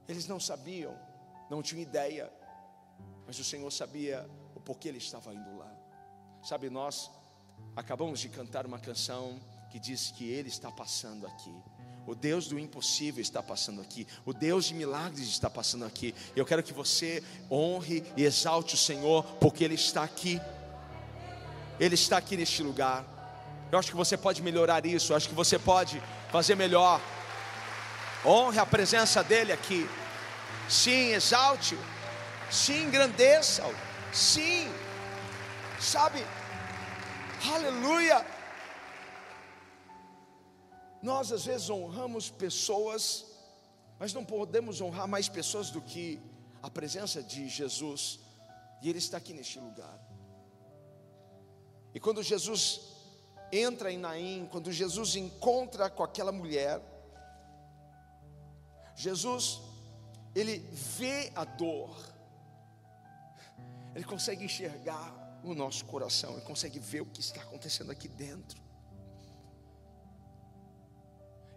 Eles 0.08 0.28
não 0.28 0.40
sabiam, 0.40 0.98
não 1.50 1.62
tinham 1.62 1.82
ideia, 1.82 2.32
mas 3.26 3.40
o 3.40 3.44
Senhor 3.44 3.72
sabia 3.72 4.30
o 4.56 4.60
porquê 4.60 4.90
ele 4.90 4.98
estava 4.98 5.34
indo 5.34 5.58
lá. 5.58 5.72
Sabe, 6.44 6.70
nós 6.70 7.10
acabamos 7.76 8.20
de 8.20 8.30
cantar 8.30 8.66
uma 8.66 8.80
canção 8.80 9.40
que 9.70 9.80
diz 9.80 10.12
que 10.12 10.30
ele 10.30 10.50
está 10.50 10.72
passando 10.72 11.26
aqui. 11.28 11.56
O 12.06 12.16
Deus 12.16 12.48
do 12.48 12.58
impossível 12.58 13.22
está 13.22 13.44
passando 13.44 13.80
aqui. 13.80 14.08
O 14.26 14.34
Deus 14.34 14.66
de 14.66 14.74
milagres 14.74 15.28
está 15.28 15.50
passando 15.50 15.86
aqui. 15.86 16.16
Eu 16.36 16.46
quero 16.46 16.64
que 16.64 16.74
você 16.74 17.24
honre 17.50 18.04
e 18.18 18.24
exalte 18.24 18.74
o 18.74 18.78
Senhor, 18.78 19.24
porque 19.40 19.64
Ele 19.64 19.76
está 19.76 20.04
aqui. 20.04 20.42
Ele 21.80 21.96
está 21.96 22.18
aqui 22.18 22.36
neste 22.36 22.64
lugar. 22.64 23.06
Eu 23.72 23.78
acho 23.78 23.92
que 23.92 23.96
você 23.96 24.18
pode 24.18 24.42
melhorar 24.42 24.86
isso. 24.86 25.14
Eu 25.14 25.18
acho 25.18 25.30
que 25.30 25.36
você 25.36 25.60
pode 25.60 26.02
fazer 26.32 26.56
melhor. 26.56 27.00
Honre 28.26 28.60
a 28.60 28.66
presença 28.66 29.24
dEle 29.24 29.52
aqui. 29.52 29.90
Sim, 30.70 31.12
exalte-o. 31.12 31.80
Sim, 32.52 32.84
engrandeça-o. 32.84 33.74
Sim, 34.14 34.70
sabe, 35.80 36.24
aleluia. 37.54 38.26
Nós 41.02 41.32
às 41.32 41.46
vezes 41.46 41.70
honramos 41.70 42.30
pessoas, 42.30 43.26
mas 43.98 44.14
não 44.14 44.24
podemos 44.24 44.82
honrar 44.82 45.08
mais 45.08 45.28
pessoas 45.28 45.72
do 45.72 45.82
que 45.82 46.22
a 46.62 46.70
presença 46.70 47.24
de 47.24 47.50
Jesus, 47.50 48.20
e 48.82 48.90
Ele 48.90 49.00
está 49.00 49.18
aqui 49.18 49.34
neste 49.34 49.60
lugar. 49.60 50.00
E 51.94 52.00
quando 52.00 52.22
Jesus 52.22 52.82
entra 53.52 53.92
em 53.92 53.98
Naim, 53.98 54.48
quando 54.52 54.72
Jesus 54.72 55.16
encontra 55.16 55.90
com 55.90 56.04
aquela 56.04 56.32
mulher, 56.32 56.80
Jesus 59.02 59.60
ele 60.36 60.60
vê 60.72 61.32
a 61.36 61.44
dor, 61.44 61.98
ele 63.96 64.06
consegue 64.06 64.46
enxergar 64.46 65.42
o 65.44 65.56
nosso 65.56 65.86
coração, 65.86 66.34
ele 66.34 66.46
consegue 66.46 66.78
ver 66.78 67.02
o 67.02 67.08
que 67.08 67.20
está 67.20 67.42
acontecendo 67.42 67.92
aqui 67.92 68.08
dentro. 68.08 68.62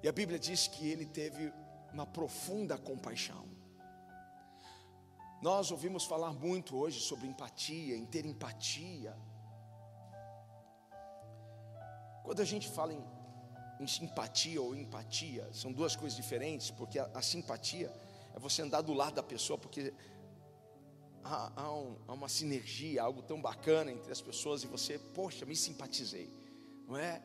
E 0.02 0.08
a 0.08 0.12
Bíblia 0.12 0.38
diz 0.38 0.66
que 0.68 0.88
ele 0.88 1.04
teve 1.04 1.52
uma 1.92 2.06
profunda 2.06 2.78
compaixão. 2.78 3.46
Nós 5.42 5.70
ouvimos 5.70 6.04
falar 6.04 6.32
muito 6.32 6.74
hoje 6.78 6.98
sobre 6.98 7.26
empatia, 7.26 7.94
em 7.94 8.06
ter 8.06 8.24
empatia. 8.24 9.14
Quando 12.22 12.40
a 12.40 12.44
gente 12.46 12.70
fala 12.70 12.94
em, 12.94 13.04
simpatia 13.86 14.60
ou 14.62 14.74
empatia, 14.74 15.48
são 15.52 15.72
duas 15.72 15.96
coisas 15.96 16.16
diferentes, 16.16 16.70
porque 16.70 16.98
a, 16.98 17.10
a 17.14 17.20
simpatia 17.20 17.92
é 18.34 18.38
você 18.38 18.62
andar 18.62 18.80
do 18.80 18.92
lado 18.92 19.14
da 19.14 19.22
pessoa, 19.22 19.58
porque 19.58 19.92
há, 21.22 21.52
há, 21.56 21.72
um, 21.72 21.96
há, 22.06 22.12
uma 22.12 22.28
sinergia, 22.28 23.02
algo 23.02 23.22
tão 23.22 23.40
bacana 23.40 23.90
entre 23.90 24.10
as 24.12 24.20
pessoas 24.20 24.62
e 24.62 24.66
você, 24.66 24.98
poxa, 24.98 25.44
me 25.44 25.56
simpatizei, 25.56 26.30
não 26.86 26.96
é? 26.96 27.22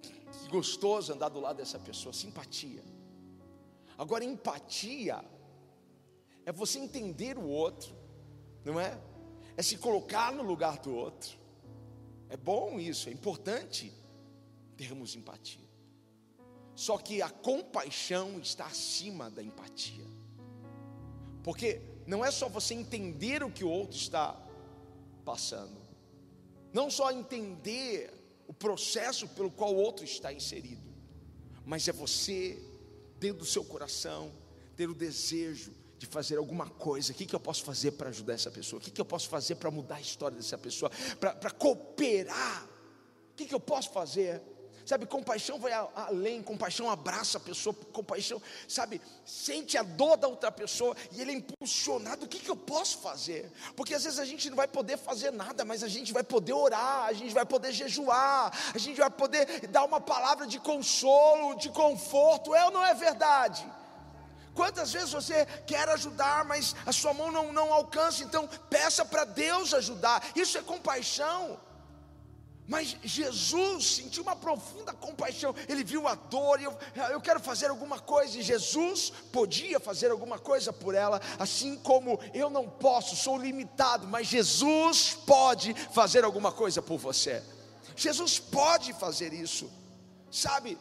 Que 0.00 0.48
gostoso 0.48 1.12
andar 1.12 1.28
do 1.28 1.40
lado 1.40 1.56
dessa 1.56 1.78
pessoa, 1.78 2.12
simpatia. 2.12 2.82
Agora, 3.96 4.24
empatia 4.24 5.24
é 6.46 6.52
você 6.52 6.78
entender 6.78 7.38
o 7.38 7.46
outro, 7.46 7.94
não 8.64 8.80
é? 8.80 8.98
É 9.56 9.62
se 9.62 9.78
colocar 9.78 10.32
no 10.32 10.42
lugar 10.42 10.78
do 10.78 10.94
outro. 10.94 11.38
É 12.28 12.36
bom 12.36 12.80
isso, 12.80 13.08
é 13.08 13.12
importante 13.12 13.92
termos 14.76 15.14
empatia. 15.14 15.64
Só 16.74 16.98
que 16.98 17.22
a 17.22 17.30
compaixão 17.30 18.38
está 18.40 18.66
acima 18.66 19.30
da 19.30 19.42
empatia. 19.42 20.06
Porque 21.42 21.80
não 22.06 22.24
é 22.24 22.30
só 22.30 22.48
você 22.48 22.74
entender 22.74 23.42
o 23.42 23.50
que 23.50 23.64
o 23.64 23.70
outro 23.70 23.96
está 23.96 24.40
passando, 25.24 25.78
não 26.72 26.90
só 26.90 27.10
entender 27.10 28.12
o 28.46 28.52
processo 28.52 29.28
pelo 29.28 29.50
qual 29.50 29.74
o 29.74 29.78
outro 29.78 30.04
está 30.04 30.32
inserido, 30.32 30.82
mas 31.64 31.88
é 31.88 31.92
você, 31.92 32.58
dentro 33.18 33.38
do 33.38 33.44
seu 33.44 33.64
coração, 33.64 34.32
ter 34.76 34.88
o 34.88 34.94
desejo 34.94 35.72
de 35.98 36.06
fazer 36.06 36.36
alguma 36.36 36.68
coisa. 36.68 37.12
O 37.12 37.14
que, 37.14 37.24
que 37.24 37.34
eu 37.34 37.40
posso 37.40 37.62
fazer 37.64 37.92
para 37.92 38.10
ajudar 38.10 38.34
essa 38.34 38.50
pessoa? 38.50 38.80
O 38.80 38.84
que, 38.84 38.90
que 38.90 39.00
eu 39.00 39.04
posso 39.04 39.28
fazer 39.28 39.54
para 39.54 39.70
mudar 39.70 39.96
a 39.96 40.00
história 40.00 40.36
dessa 40.36 40.58
pessoa? 40.58 40.90
Para 41.18 41.50
cooperar? 41.50 42.68
O 43.30 43.36
que, 43.36 43.46
que 43.46 43.54
eu 43.54 43.60
posso 43.60 43.90
fazer? 43.90 44.42
Sabe, 44.84 45.06
compaixão 45.06 45.58
vai 45.58 45.72
além, 45.94 46.42
compaixão 46.42 46.90
abraça 46.90 47.38
a 47.38 47.40
pessoa, 47.40 47.74
compaixão, 47.90 48.40
sabe, 48.68 49.00
sente 49.24 49.78
a 49.78 49.82
dor 49.82 50.18
da 50.18 50.28
outra 50.28 50.52
pessoa 50.52 50.94
e 51.12 51.22
ele 51.22 51.30
é 51.30 51.34
impulsionado. 51.34 52.26
O 52.26 52.28
que, 52.28 52.38
que 52.38 52.50
eu 52.50 52.56
posso 52.56 52.98
fazer? 52.98 53.50
Porque 53.76 53.94
às 53.94 54.04
vezes 54.04 54.18
a 54.18 54.26
gente 54.26 54.50
não 54.50 54.56
vai 54.56 54.68
poder 54.68 54.98
fazer 54.98 55.30
nada, 55.30 55.64
mas 55.64 55.82
a 55.82 55.88
gente 55.88 56.12
vai 56.12 56.22
poder 56.22 56.52
orar, 56.52 57.06
a 57.06 57.12
gente 57.14 57.32
vai 57.32 57.46
poder 57.46 57.72
jejuar, 57.72 58.52
a 58.74 58.78
gente 58.78 58.98
vai 58.98 59.10
poder 59.10 59.66
dar 59.68 59.84
uma 59.84 60.00
palavra 60.00 60.46
de 60.46 60.58
consolo, 60.58 61.54
de 61.54 61.70
conforto. 61.70 62.54
É 62.54 62.64
ou 62.66 62.70
não 62.70 62.84
é 62.84 62.92
verdade? 62.92 63.66
Quantas 64.54 64.92
vezes 64.92 65.12
você 65.12 65.46
quer 65.66 65.88
ajudar, 65.88 66.44
mas 66.44 66.76
a 66.86 66.92
sua 66.92 67.12
mão 67.12 67.32
não, 67.32 67.52
não 67.52 67.72
alcança, 67.72 68.22
então 68.22 68.46
peça 68.70 69.04
para 69.04 69.24
Deus 69.24 69.74
ajudar. 69.74 70.22
Isso 70.36 70.56
é 70.56 70.62
compaixão. 70.62 71.58
Mas 72.66 72.96
Jesus 73.02 73.96
sentiu 73.96 74.22
uma 74.22 74.34
profunda 74.34 74.94
compaixão, 74.94 75.54
ele 75.68 75.84
viu 75.84 76.08
a 76.08 76.14
dor, 76.14 76.60
e 76.60 76.64
eu, 76.64 76.78
eu 77.10 77.20
quero 77.20 77.38
fazer 77.38 77.66
alguma 77.66 77.98
coisa, 77.98 78.38
e 78.38 78.42
Jesus 78.42 79.12
podia 79.30 79.78
fazer 79.78 80.10
alguma 80.10 80.38
coisa 80.38 80.72
por 80.72 80.94
ela, 80.94 81.20
assim 81.38 81.76
como 81.76 82.18
eu 82.32 82.48
não 82.48 82.68
posso, 82.68 83.16
sou 83.16 83.36
limitado, 83.36 84.06
mas 84.06 84.28
Jesus 84.28 85.14
pode 85.26 85.74
fazer 85.92 86.24
alguma 86.24 86.50
coisa 86.50 86.80
por 86.80 86.96
você. 86.96 87.42
Jesus 87.94 88.38
pode 88.38 88.94
fazer 88.94 89.34
isso, 89.34 89.70
sabe? 90.30 90.78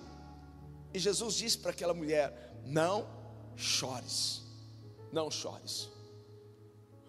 E 0.94 1.00
Jesus 1.00 1.36
disse 1.36 1.58
para 1.58 1.72
aquela 1.72 1.94
mulher: 1.94 2.62
Não 2.66 3.08
chores, 3.58 4.42
não 5.12 5.30
chores. 5.30 5.90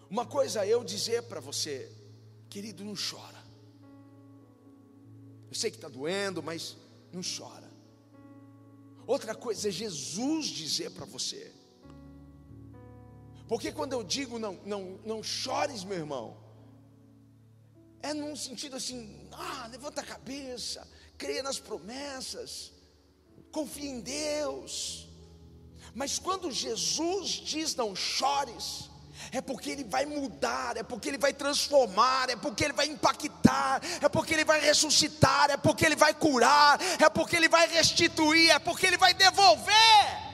Uma 0.09 0.25
coisa 0.25 0.65
eu 0.65 0.83
dizer 0.83 1.23
para 1.23 1.39
você, 1.39 1.91
querido, 2.49 2.83
não 2.83 2.93
chora. 2.93 3.34
Eu 5.55 5.59
sei 5.59 5.71
que 5.71 5.77
está 5.77 5.87
doendo, 5.87 6.43
mas 6.43 6.75
não 7.13 7.21
chora. 7.21 7.71
Outra 9.07 9.33
coisa 9.33 9.69
é 9.69 9.71
Jesus 9.71 10.47
dizer 10.47 10.91
para 10.91 11.05
você. 11.05 11.49
Porque 13.47 13.71
quando 13.71 13.93
eu 13.93 14.03
digo 14.03 14.37
não, 14.37 14.59
não, 14.65 14.99
não 15.05 15.23
chores, 15.23 15.85
meu 15.85 15.97
irmão, 15.97 16.35
é 18.01 18.13
num 18.13 18.35
sentido 18.35 18.75
assim, 18.75 19.29
ah, 19.31 19.69
levanta 19.71 20.01
a 20.01 20.05
cabeça, 20.05 20.85
creia 21.17 21.41
nas 21.41 21.57
promessas, 21.57 22.73
confia 23.49 23.89
em 23.89 24.01
Deus. 24.01 25.07
Mas 25.93 26.19
quando 26.19 26.51
Jesus 26.51 27.29
diz 27.29 27.75
não 27.75 27.95
chores, 27.95 28.89
é 29.31 29.41
porque 29.41 29.69
Ele 29.69 29.83
vai 29.83 30.05
mudar, 30.05 30.77
é 30.77 30.83
porque 30.83 31.09
Ele 31.09 31.17
vai 31.17 31.33
transformar, 31.33 32.29
é 32.29 32.35
porque 32.35 32.63
Ele 32.63 32.73
vai 32.73 32.87
impactar, 32.87 33.81
é 34.01 34.09
porque 34.09 34.33
Ele 34.33 34.45
vai 34.45 34.59
ressuscitar, 34.59 35.49
é 35.49 35.57
porque 35.57 35.85
Ele 35.85 35.95
vai 35.95 36.13
curar, 36.13 36.79
é 36.99 37.09
porque 37.09 37.35
Ele 37.35 37.49
vai 37.49 37.67
restituir, 37.67 38.51
é 38.51 38.59
porque 38.59 38.85
Ele 38.85 38.97
vai 38.97 39.13
devolver. 39.13 40.25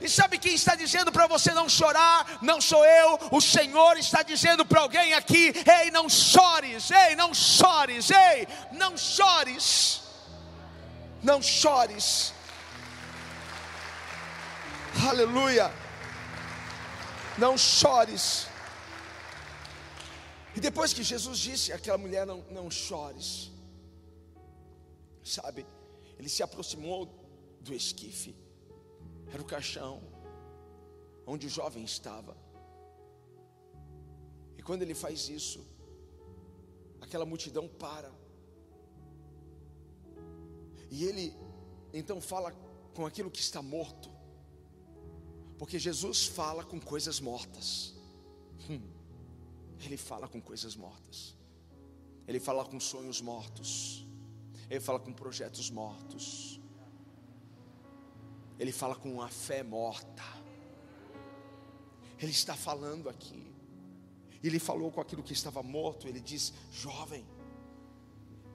E 0.00 0.08
sabe 0.08 0.38
quem 0.38 0.54
está 0.54 0.74
dizendo 0.74 1.10
para 1.10 1.26
você 1.26 1.52
não 1.52 1.68
chorar? 1.68 2.38
Não 2.42 2.60
sou 2.60 2.84
eu, 2.84 3.18
o 3.30 3.40
Senhor 3.40 3.96
está 3.96 4.22
dizendo 4.22 4.64
para 4.64 4.80
alguém 4.80 5.14
aqui: 5.14 5.52
ei, 5.80 5.90
não 5.90 6.08
chores, 6.08 6.90
ei, 6.90 7.16
não 7.16 7.32
chores, 7.32 8.10
ei, 8.10 8.46
não 8.72 8.96
chores, 8.96 10.02
não 11.22 11.42
chores. 11.42 12.32
Aleluia 15.08 15.85
não 17.38 17.56
chores. 17.56 18.46
E 20.54 20.60
depois 20.60 20.92
que 20.92 21.02
Jesus 21.02 21.38
disse 21.38 21.72
àquela 21.72 21.98
mulher: 21.98 22.26
Não, 22.26 22.42
não 22.50 22.70
chores, 22.70 23.50
sabe, 25.22 25.66
ele 26.18 26.28
se 26.28 26.42
aproximou 26.42 27.06
do 27.60 27.74
esquife, 27.74 28.34
era 29.32 29.42
o 29.42 29.44
caixão 29.44 30.02
onde 31.26 31.46
o 31.46 31.50
jovem 31.50 31.84
estava. 31.84 32.36
E 34.56 34.62
quando 34.62 34.82
ele 34.82 34.94
faz 34.94 35.28
isso, 35.28 35.66
aquela 37.00 37.26
multidão 37.26 37.68
para. 37.68 38.10
E 40.90 41.04
ele 41.04 41.34
então 41.92 42.20
fala 42.20 42.52
com 42.94 43.04
aquilo 43.04 43.30
que 43.30 43.40
está 43.40 43.60
morto. 43.60 44.15
Porque 45.58 45.78
Jesus 45.78 46.26
fala 46.26 46.64
com 46.64 46.80
coisas 46.80 47.20
mortas. 47.20 47.94
Hum. 48.68 48.80
Ele 49.84 49.96
fala 49.96 50.28
com 50.28 50.40
coisas 50.40 50.76
mortas. 50.76 51.34
Ele 52.26 52.40
fala 52.40 52.64
com 52.64 52.78
sonhos 52.80 53.20
mortos. 53.20 54.06
Ele 54.68 54.80
fala 54.80 54.98
com 54.98 55.12
projetos 55.12 55.70
mortos. 55.70 56.60
Ele 58.58 58.72
fala 58.72 58.94
com 58.96 59.20
a 59.22 59.28
fé 59.28 59.62
morta. 59.62 60.24
Ele 62.18 62.32
está 62.32 62.54
falando 62.54 63.08
aqui. 63.08 63.54
Ele 64.42 64.58
falou 64.58 64.90
com 64.90 65.00
aquilo 65.00 65.22
que 65.22 65.32
estava 65.32 65.62
morto. 65.62 66.08
Ele 66.08 66.20
diz: 66.20 66.52
Jovem, 66.72 67.24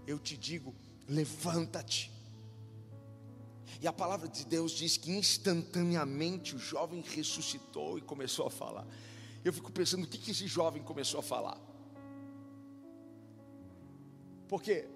eu 0.06 0.20
te 0.20 0.38
digo, 0.38 0.76
levanta-te. 1.08 2.12
E 3.80 3.88
a 3.88 3.94
palavra 3.94 4.28
de 4.28 4.46
Deus 4.46 4.72
diz 4.72 4.98
que 4.98 5.12
instantaneamente 5.12 6.56
o 6.56 6.60
jovem 6.60 7.02
ressuscitou 7.02 7.98
e 7.98 8.02
começou 8.02 8.48
a 8.48 8.50
falar. 8.50 8.86
Eu 9.44 9.54
fico 9.54 9.72
pensando 9.72 10.04
o 10.04 10.08
que, 10.08 10.18
que 10.18 10.32
esse 10.32 10.48
jovem 10.48 10.84
começou 10.84 11.20
a 11.20 11.24
falar. 11.24 11.60
Porque 14.48 14.88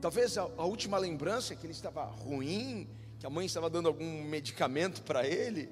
talvez 0.00 0.38
a, 0.38 0.42
a 0.42 0.64
última 0.64 0.98
lembrança 0.98 1.52
é 1.52 1.56
que 1.56 1.66
ele 1.66 1.72
estava 1.72 2.04
ruim, 2.04 2.88
que 3.18 3.26
a 3.26 3.30
mãe 3.30 3.46
estava 3.46 3.68
dando 3.68 3.86
algum 3.86 4.24
medicamento 4.24 5.02
para 5.02 5.26
ele. 5.26 5.70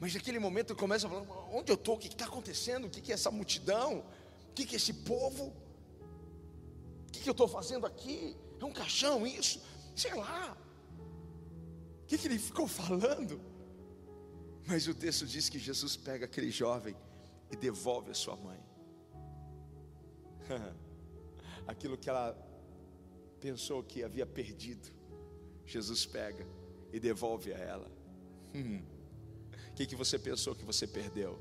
Mas 0.00 0.12
naquele 0.12 0.38
momento 0.38 0.72
ele 0.72 0.78
começa 0.78 1.06
a 1.06 1.10
falar: 1.10 1.24
onde 1.52 1.72
eu 1.72 1.76
estou? 1.76 1.94
O 1.94 1.98
que 1.98 2.08
está 2.08 2.26
acontecendo? 2.26 2.86
O 2.86 2.90
que, 2.90 3.00
que 3.00 3.12
é 3.12 3.14
essa 3.14 3.30
multidão? 3.30 4.04
O 4.50 4.52
que, 4.54 4.66
que 4.66 4.74
é 4.74 4.76
esse 4.76 4.92
povo? 4.92 5.52
O 7.08 7.12
que, 7.12 7.20
que 7.20 7.28
eu 7.28 7.32
estou 7.32 7.48
fazendo 7.48 7.86
aqui? 7.86 8.36
É 8.60 8.64
um 8.64 8.72
caixão 8.72 9.26
isso? 9.26 9.62
Sei 9.94 10.14
lá, 10.14 10.56
o 12.02 12.06
que, 12.06 12.18
que 12.18 12.26
ele 12.26 12.38
ficou 12.38 12.68
falando? 12.68 13.40
Mas 14.66 14.86
o 14.88 14.94
texto 14.94 15.26
diz 15.26 15.48
que 15.48 15.58
Jesus 15.58 15.96
pega 15.96 16.24
aquele 16.24 16.50
jovem 16.50 16.96
e 17.50 17.56
devolve 17.56 18.10
a 18.10 18.14
sua 18.14 18.36
mãe. 18.36 18.58
Aquilo 21.66 21.96
que 21.96 22.08
ela 22.08 22.36
pensou 23.40 23.82
que 23.82 24.02
havia 24.02 24.26
perdido, 24.26 24.90
Jesus 25.66 26.06
pega 26.06 26.46
e 26.92 27.00
devolve 27.00 27.52
a 27.52 27.58
ela. 27.58 27.90
O 28.54 29.74
que, 29.74 29.86
que 29.86 29.96
você 29.96 30.18
pensou 30.18 30.54
que 30.54 30.64
você 30.64 30.86
perdeu? 30.86 31.38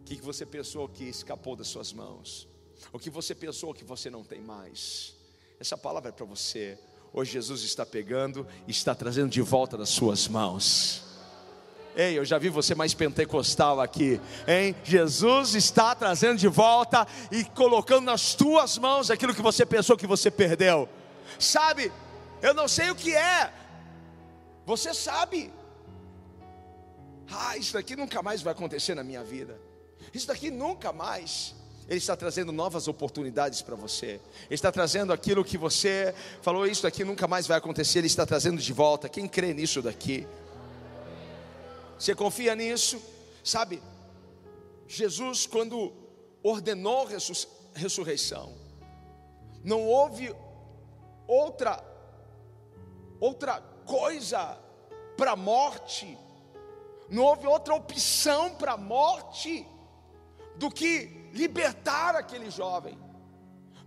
O 0.00 0.04
que, 0.04 0.16
que 0.16 0.22
você 0.22 0.46
pensou 0.46 0.88
que 0.88 1.04
escapou 1.04 1.54
das 1.54 1.68
suas 1.68 1.92
mãos? 1.92 2.48
O 2.92 2.98
que 2.98 3.10
você 3.10 3.34
pensou 3.34 3.74
que 3.74 3.84
você 3.84 4.08
não 4.08 4.24
tem 4.24 4.40
mais? 4.40 5.14
Essa 5.60 5.76
palavra 5.76 6.08
é 6.08 6.12
para 6.12 6.24
você. 6.24 6.78
Hoje 7.12 7.32
Jesus 7.32 7.62
está 7.62 7.86
pegando 7.86 8.46
e 8.66 8.70
está 8.70 8.94
trazendo 8.94 9.30
de 9.30 9.40
volta 9.40 9.76
das 9.76 9.88
suas 9.88 10.28
mãos. 10.28 11.02
Ei, 11.96 12.16
eu 12.16 12.24
já 12.24 12.38
vi 12.38 12.48
você 12.48 12.74
mais 12.74 12.94
pentecostal 12.94 13.80
aqui, 13.80 14.20
hein? 14.46 14.76
Jesus 14.84 15.54
está 15.56 15.94
trazendo 15.96 16.38
de 16.38 16.46
volta 16.46 17.06
e 17.32 17.44
colocando 17.44 18.04
nas 18.04 18.34
tuas 18.34 18.78
mãos 18.78 19.10
aquilo 19.10 19.34
que 19.34 19.42
você 19.42 19.66
pensou 19.66 19.96
que 19.96 20.06
você 20.06 20.30
perdeu. 20.30 20.88
Sabe, 21.40 21.90
eu 22.40 22.54
não 22.54 22.68
sei 22.68 22.90
o 22.90 22.94
que 22.94 23.16
é, 23.16 23.52
você 24.64 24.94
sabe. 24.94 25.52
Ah, 27.30 27.56
isso 27.56 27.72
daqui 27.72 27.96
nunca 27.96 28.22
mais 28.22 28.42
vai 28.42 28.52
acontecer 28.52 28.94
na 28.94 29.02
minha 29.02 29.24
vida. 29.24 29.60
Isso 30.14 30.28
daqui 30.28 30.50
nunca 30.50 30.92
mais. 30.92 31.54
Ele 31.88 31.96
está 31.96 32.14
trazendo 32.14 32.52
novas 32.52 32.86
oportunidades 32.86 33.62
para 33.62 33.74
você. 33.74 34.20
Ele 34.46 34.54
está 34.54 34.70
trazendo 34.70 35.10
aquilo 35.10 35.42
que 35.42 35.56
você 35.56 36.14
falou, 36.42 36.66
isso 36.66 36.82
daqui 36.82 37.02
nunca 37.02 37.26
mais 37.26 37.46
vai 37.46 37.56
acontecer. 37.56 38.00
Ele 38.00 38.06
está 38.06 38.26
trazendo 38.26 38.60
de 38.60 38.72
volta. 38.74 39.08
Quem 39.08 39.26
crê 39.26 39.54
nisso 39.54 39.80
daqui? 39.80 40.26
Você 41.98 42.14
confia 42.14 42.54
nisso? 42.54 43.00
Sabe, 43.42 43.82
Jesus, 44.86 45.46
quando 45.46 45.92
ordenou 46.42 47.06
a 47.06 47.78
ressurreição, 47.78 48.54
não 49.64 49.86
houve 49.86 50.34
outra, 51.26 51.82
outra 53.18 53.62
coisa 53.86 54.58
para 55.16 55.32
a 55.32 55.36
morte, 55.36 56.18
não 57.08 57.24
houve 57.24 57.46
outra 57.46 57.74
opção 57.74 58.54
para 58.56 58.72
a 58.72 58.76
morte 58.76 59.66
do 60.56 60.70
que 60.70 61.17
libertar 61.32 62.16
aquele 62.16 62.50
jovem, 62.50 62.98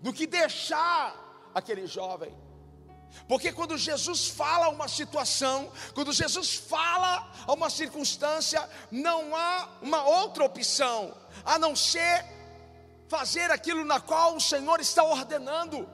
do 0.01 0.11
que 0.11 0.25
deixar 0.25 1.49
aquele 1.53 1.85
jovem. 1.87 2.33
Porque 3.27 3.51
quando 3.51 3.77
Jesus 3.77 4.29
fala 4.29 4.69
uma 4.69 4.87
situação, 4.87 5.69
quando 5.93 6.13
Jesus 6.13 6.55
fala 6.55 7.31
a 7.45 7.53
uma 7.53 7.69
circunstância, 7.69 8.67
não 8.89 9.35
há 9.35 9.67
uma 9.81 10.03
outra 10.05 10.45
opção 10.45 11.15
a 11.43 11.59
não 11.59 11.75
ser 11.75 12.25
fazer 13.09 13.51
aquilo 13.51 13.83
na 13.83 13.99
qual 13.99 14.35
o 14.37 14.41
Senhor 14.41 14.79
está 14.79 15.03
ordenando. 15.03 15.87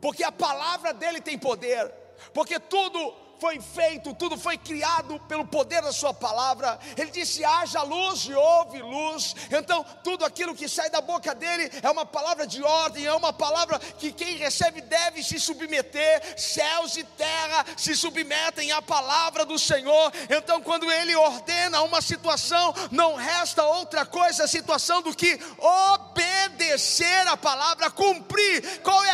porque 0.00 0.24
a 0.24 0.32
palavra 0.32 0.94
dele 0.94 1.20
tem 1.20 1.38
poder, 1.38 1.92
porque 2.32 2.58
tudo 2.58 3.14
foi 3.40 3.58
feito, 3.60 4.14
tudo 4.14 4.36
foi 4.36 4.58
criado 4.58 5.18
pelo 5.20 5.46
poder 5.46 5.82
da 5.82 5.92
Sua 5.92 6.12
palavra. 6.12 6.78
Ele 6.96 7.10
disse: 7.10 7.44
haja 7.44 7.82
luz 7.82 8.24
e 8.24 8.34
houve 8.34 8.82
luz. 8.82 9.34
Então, 9.50 9.84
tudo 10.04 10.24
aquilo 10.24 10.54
que 10.54 10.68
sai 10.68 10.90
da 10.90 11.00
boca 11.00 11.34
dele 11.34 11.70
é 11.82 11.90
uma 11.90 12.04
palavra 12.04 12.46
de 12.46 12.62
ordem, 12.62 13.06
é 13.06 13.14
uma 13.14 13.32
palavra 13.32 13.78
que 13.78 14.12
quem 14.12 14.36
recebe 14.36 14.80
deve 14.82 15.22
se 15.22 15.40
submeter. 15.40 16.38
Céus 16.38 16.96
e 16.96 17.04
terra 17.04 17.64
se 17.76 17.96
submetem 17.96 18.72
à 18.72 18.82
palavra 18.82 19.44
do 19.44 19.58
Senhor. 19.58 20.12
Então, 20.28 20.60
quando 20.60 20.90
ele 20.90 21.16
ordena 21.16 21.82
uma 21.82 22.02
situação, 22.02 22.74
não 22.90 23.14
resta 23.14 23.64
outra 23.64 24.04
coisa 24.04 24.44
a 24.44 24.48
situação 24.48 25.00
do 25.02 25.14
que 25.14 25.38
obedecer 25.58 27.26
a 27.26 27.36
palavra, 27.36 27.90
cumprir. 27.90 28.80
Qual 28.82 29.02
é 29.04 29.09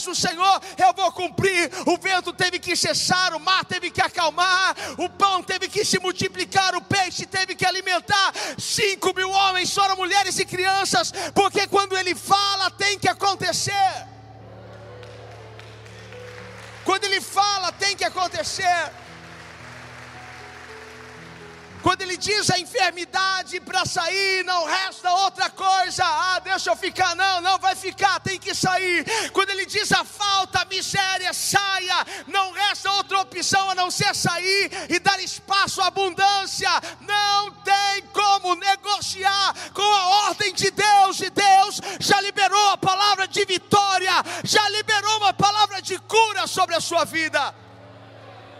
ordem 0.00 0.10
mesmo, 0.10 0.14
Senhor? 0.14 0.62
Eu 0.78 0.92
vou 0.94 1.12
cumprir. 1.12 1.70
O 1.86 1.98
vento 1.98 2.32
teve 2.32 2.58
que 2.58 2.74
cessar, 2.74 3.34
o 3.34 3.40
o 3.40 3.42
mar 3.42 3.64
teve 3.64 3.90
que 3.90 4.02
acalmar, 4.02 4.76
o 4.98 5.08
pão 5.08 5.42
teve 5.42 5.66
que 5.68 5.82
se 5.84 5.98
multiplicar, 5.98 6.74
o 6.74 6.82
peixe 6.82 7.24
teve 7.26 7.54
que 7.54 7.64
alimentar. 7.64 8.32
Cinco 8.58 9.14
mil 9.14 9.30
homens, 9.30 9.72
foram 9.72 9.96
mulheres 9.96 10.38
e 10.38 10.44
crianças, 10.44 11.12
porque 11.34 11.66
quando 11.66 11.96
ele 11.96 12.14
fala 12.14 12.70
tem 12.70 12.98
que 12.98 13.08
acontecer. 13.08 14.06
Quando 16.84 17.04
ele 17.04 17.20
fala 17.20 17.72
tem 17.72 17.96
que 17.96 18.04
acontecer. 18.04 18.92
Quando 21.82 22.02
ele 22.02 22.16
diz 22.16 22.50
a 22.50 22.58
enfermidade 22.58 23.58
para 23.60 23.84
sair, 23.86 24.44
não 24.44 24.64
resta 24.66 25.10
outra 25.12 25.48
coisa. 25.48 26.04
Ah, 26.04 26.38
deixa 26.40 26.70
eu 26.70 26.76
ficar. 26.76 27.16
Não, 27.16 27.40
não 27.40 27.58
vai 27.58 27.74
ficar, 27.74 28.20
tem 28.20 28.38
que 28.38 28.54
sair. 28.54 29.04
Quando 29.32 29.50
ele 29.50 29.64
diz 29.66 29.90
a 29.92 30.04
falta, 30.04 30.60
a 30.60 30.64
miséria, 30.66 31.32
saia. 31.32 32.06
Não 32.26 32.52
resta 32.52 32.90
outra 32.92 33.20
opção 33.20 33.70
a 33.70 33.74
não 33.74 33.90
ser 33.90 34.14
sair 34.14 34.70
e 34.88 34.98
dar 34.98 35.20
espaço 35.20 35.80
à 35.80 35.86
abundância. 35.86 36.70
Não 37.00 37.50
tem 37.52 38.02
como 38.12 38.54
negociar 38.56 39.54
com 39.72 39.82
a 39.82 40.06
ordem 40.28 40.52
de 40.52 40.70
Deus. 40.70 41.20
E 41.20 41.30
Deus 41.30 41.80
já 41.98 42.20
liberou 42.20 42.70
a 42.70 42.76
palavra 42.76 43.26
de 43.26 43.44
vitória, 43.44 44.12
já 44.44 44.68
liberou 44.68 45.16
uma 45.18 45.32
palavra 45.32 45.80
de 45.80 45.98
cura 45.98 46.46
sobre 46.46 46.74
a 46.74 46.80
sua 46.80 47.04
vida. 47.04 47.54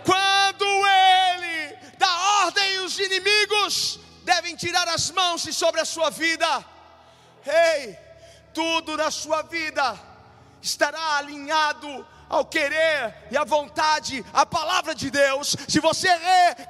Quando 0.05 0.65
ele 0.65 1.80
dá 2.01 2.13
ordem, 2.45 2.81
os 2.81 2.99
inimigos 2.99 4.01
devem 4.25 4.57
tirar 4.57 4.89
as 4.89 5.11
mãos 5.11 5.43
de 5.43 5.53
sobre 5.53 5.81
a 5.81 5.85
sua 5.85 6.11
vida. 6.11 6.65
Ei, 7.47 7.97
tudo 8.55 8.97
na 8.97 9.11
sua 9.11 9.43
vida 9.43 9.99
estará 10.63 11.19
alinhado 11.19 12.07
ao 12.29 12.45
querer 12.45 13.29
e 13.31 13.37
à 13.37 13.45
vontade, 13.45 14.25
a 14.33 14.47
palavra 14.47 14.95
de 14.95 15.11
Deus. 15.11 15.57
Se 15.69 15.79
você 15.81 16.09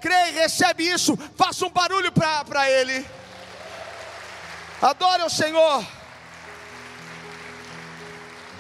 crê 0.00 0.28
e 0.28 0.32
recebe 0.32 0.84
isso, 0.84 1.16
faça 1.36 1.64
um 1.64 1.70
barulho 1.70 2.10
para 2.12 2.68
Ele. 2.68 3.06
Adore 4.82 5.22
o 5.22 5.30
Senhor. 5.30 5.86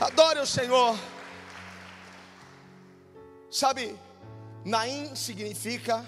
Adore 0.00 0.40
o 0.40 0.46
Senhor. 0.46 0.98
Sabe, 3.50 3.98
Naim 4.64 5.16
significa 5.16 6.06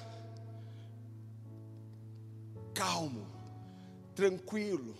calmo, 2.74 3.26
tranquilo. 4.14 4.96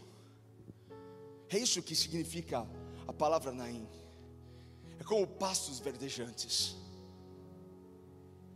É 1.49 1.59
isso 1.59 1.83
que 1.83 1.95
significa 1.95 2.67
a 3.07 3.13
palavra 3.13 3.53
Naim. 3.53 3.87
É 4.99 5.05
como 5.05 5.27
pastos 5.27 5.81
verdejantes. 5.81 6.77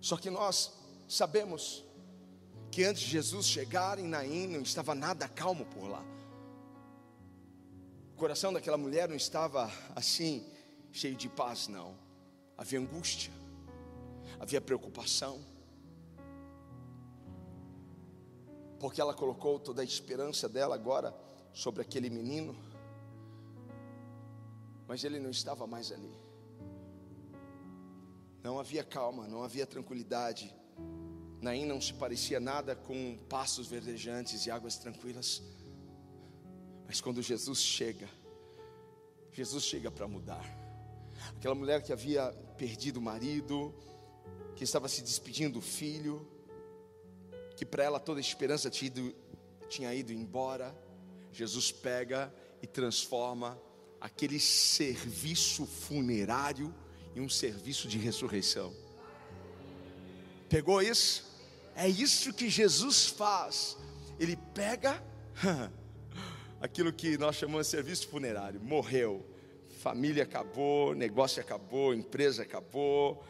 Só 0.00 0.16
que 0.16 0.30
nós 0.30 0.72
sabemos 1.08 1.84
que 2.70 2.84
antes 2.84 3.02
de 3.02 3.10
Jesus 3.10 3.46
chegar 3.46 3.98
em 3.98 4.06
Naim 4.06 4.46
não 4.46 4.60
estava 4.60 4.94
nada 4.94 5.28
calmo 5.28 5.66
por 5.66 5.88
lá. 5.88 6.04
O 8.12 8.16
coração 8.16 8.52
daquela 8.52 8.78
mulher 8.78 9.08
não 9.08 9.16
estava 9.16 9.70
assim, 9.94 10.46
cheio 10.92 11.16
de 11.16 11.28
paz, 11.28 11.68
não. 11.68 11.94
Havia 12.56 12.78
angústia 12.78 13.32
havia 14.38 14.60
preocupação, 14.60 15.40
porque 18.78 19.00
ela 19.00 19.14
colocou 19.14 19.58
toda 19.58 19.82
a 19.82 19.84
esperança 19.84 20.48
dela 20.48 20.74
agora 20.74 21.14
sobre 21.52 21.82
aquele 21.82 22.10
menino, 22.10 22.54
mas 24.86 25.02
ele 25.04 25.18
não 25.18 25.30
estava 25.30 25.66
mais 25.66 25.90
ali. 25.90 26.14
Não 28.42 28.60
havia 28.60 28.84
calma, 28.84 29.26
não 29.26 29.42
havia 29.42 29.66
tranquilidade. 29.66 30.54
Naim 31.40 31.66
não 31.66 31.80
se 31.80 31.92
parecia 31.92 32.38
nada 32.38 32.76
com 32.76 33.18
passos 33.28 33.66
verdejantes 33.66 34.46
e 34.46 34.50
águas 34.50 34.76
tranquilas. 34.76 35.42
Mas 36.86 37.00
quando 37.00 37.20
Jesus 37.20 37.58
chega, 37.58 38.08
Jesus 39.32 39.64
chega 39.64 39.90
para 39.90 40.06
mudar. 40.06 40.44
Aquela 41.36 41.54
mulher 41.54 41.82
que 41.82 41.92
havia 41.92 42.30
perdido 42.56 42.98
o 42.98 43.02
marido, 43.02 43.74
que 44.54 44.64
estava 44.64 44.88
se 44.88 45.02
despedindo 45.02 45.54
do 45.54 45.60
filho, 45.60 46.26
que 47.56 47.64
para 47.64 47.82
ela 47.82 47.98
toda 47.98 48.20
a 48.20 48.20
esperança 48.20 48.70
tinha 48.70 48.86
ido, 48.86 49.14
tinha 49.68 49.94
ido 49.94 50.12
embora. 50.12 50.74
Jesus 51.32 51.72
pega 51.72 52.32
e 52.62 52.66
transforma 52.66 53.60
aquele 54.00 54.38
serviço 54.38 55.66
funerário 55.66 56.72
em 57.14 57.20
um 57.20 57.28
serviço 57.28 57.88
de 57.88 57.98
ressurreição. 57.98 58.74
Pegou 60.48 60.80
isso? 60.80 61.24
É 61.74 61.88
isso 61.88 62.32
que 62.32 62.48
Jesus 62.48 63.06
faz. 63.06 63.76
Ele 64.18 64.36
pega 64.54 65.02
aquilo 66.60 66.92
que 66.92 67.18
nós 67.18 67.36
chamamos 67.36 67.66
de 67.66 67.70
serviço 67.70 68.08
funerário. 68.08 68.60
Morreu, 68.60 69.26
família 69.80 70.22
acabou, 70.22 70.94
negócio 70.94 71.40
acabou, 71.40 71.94
empresa 71.94 72.42
acabou, 72.42 73.24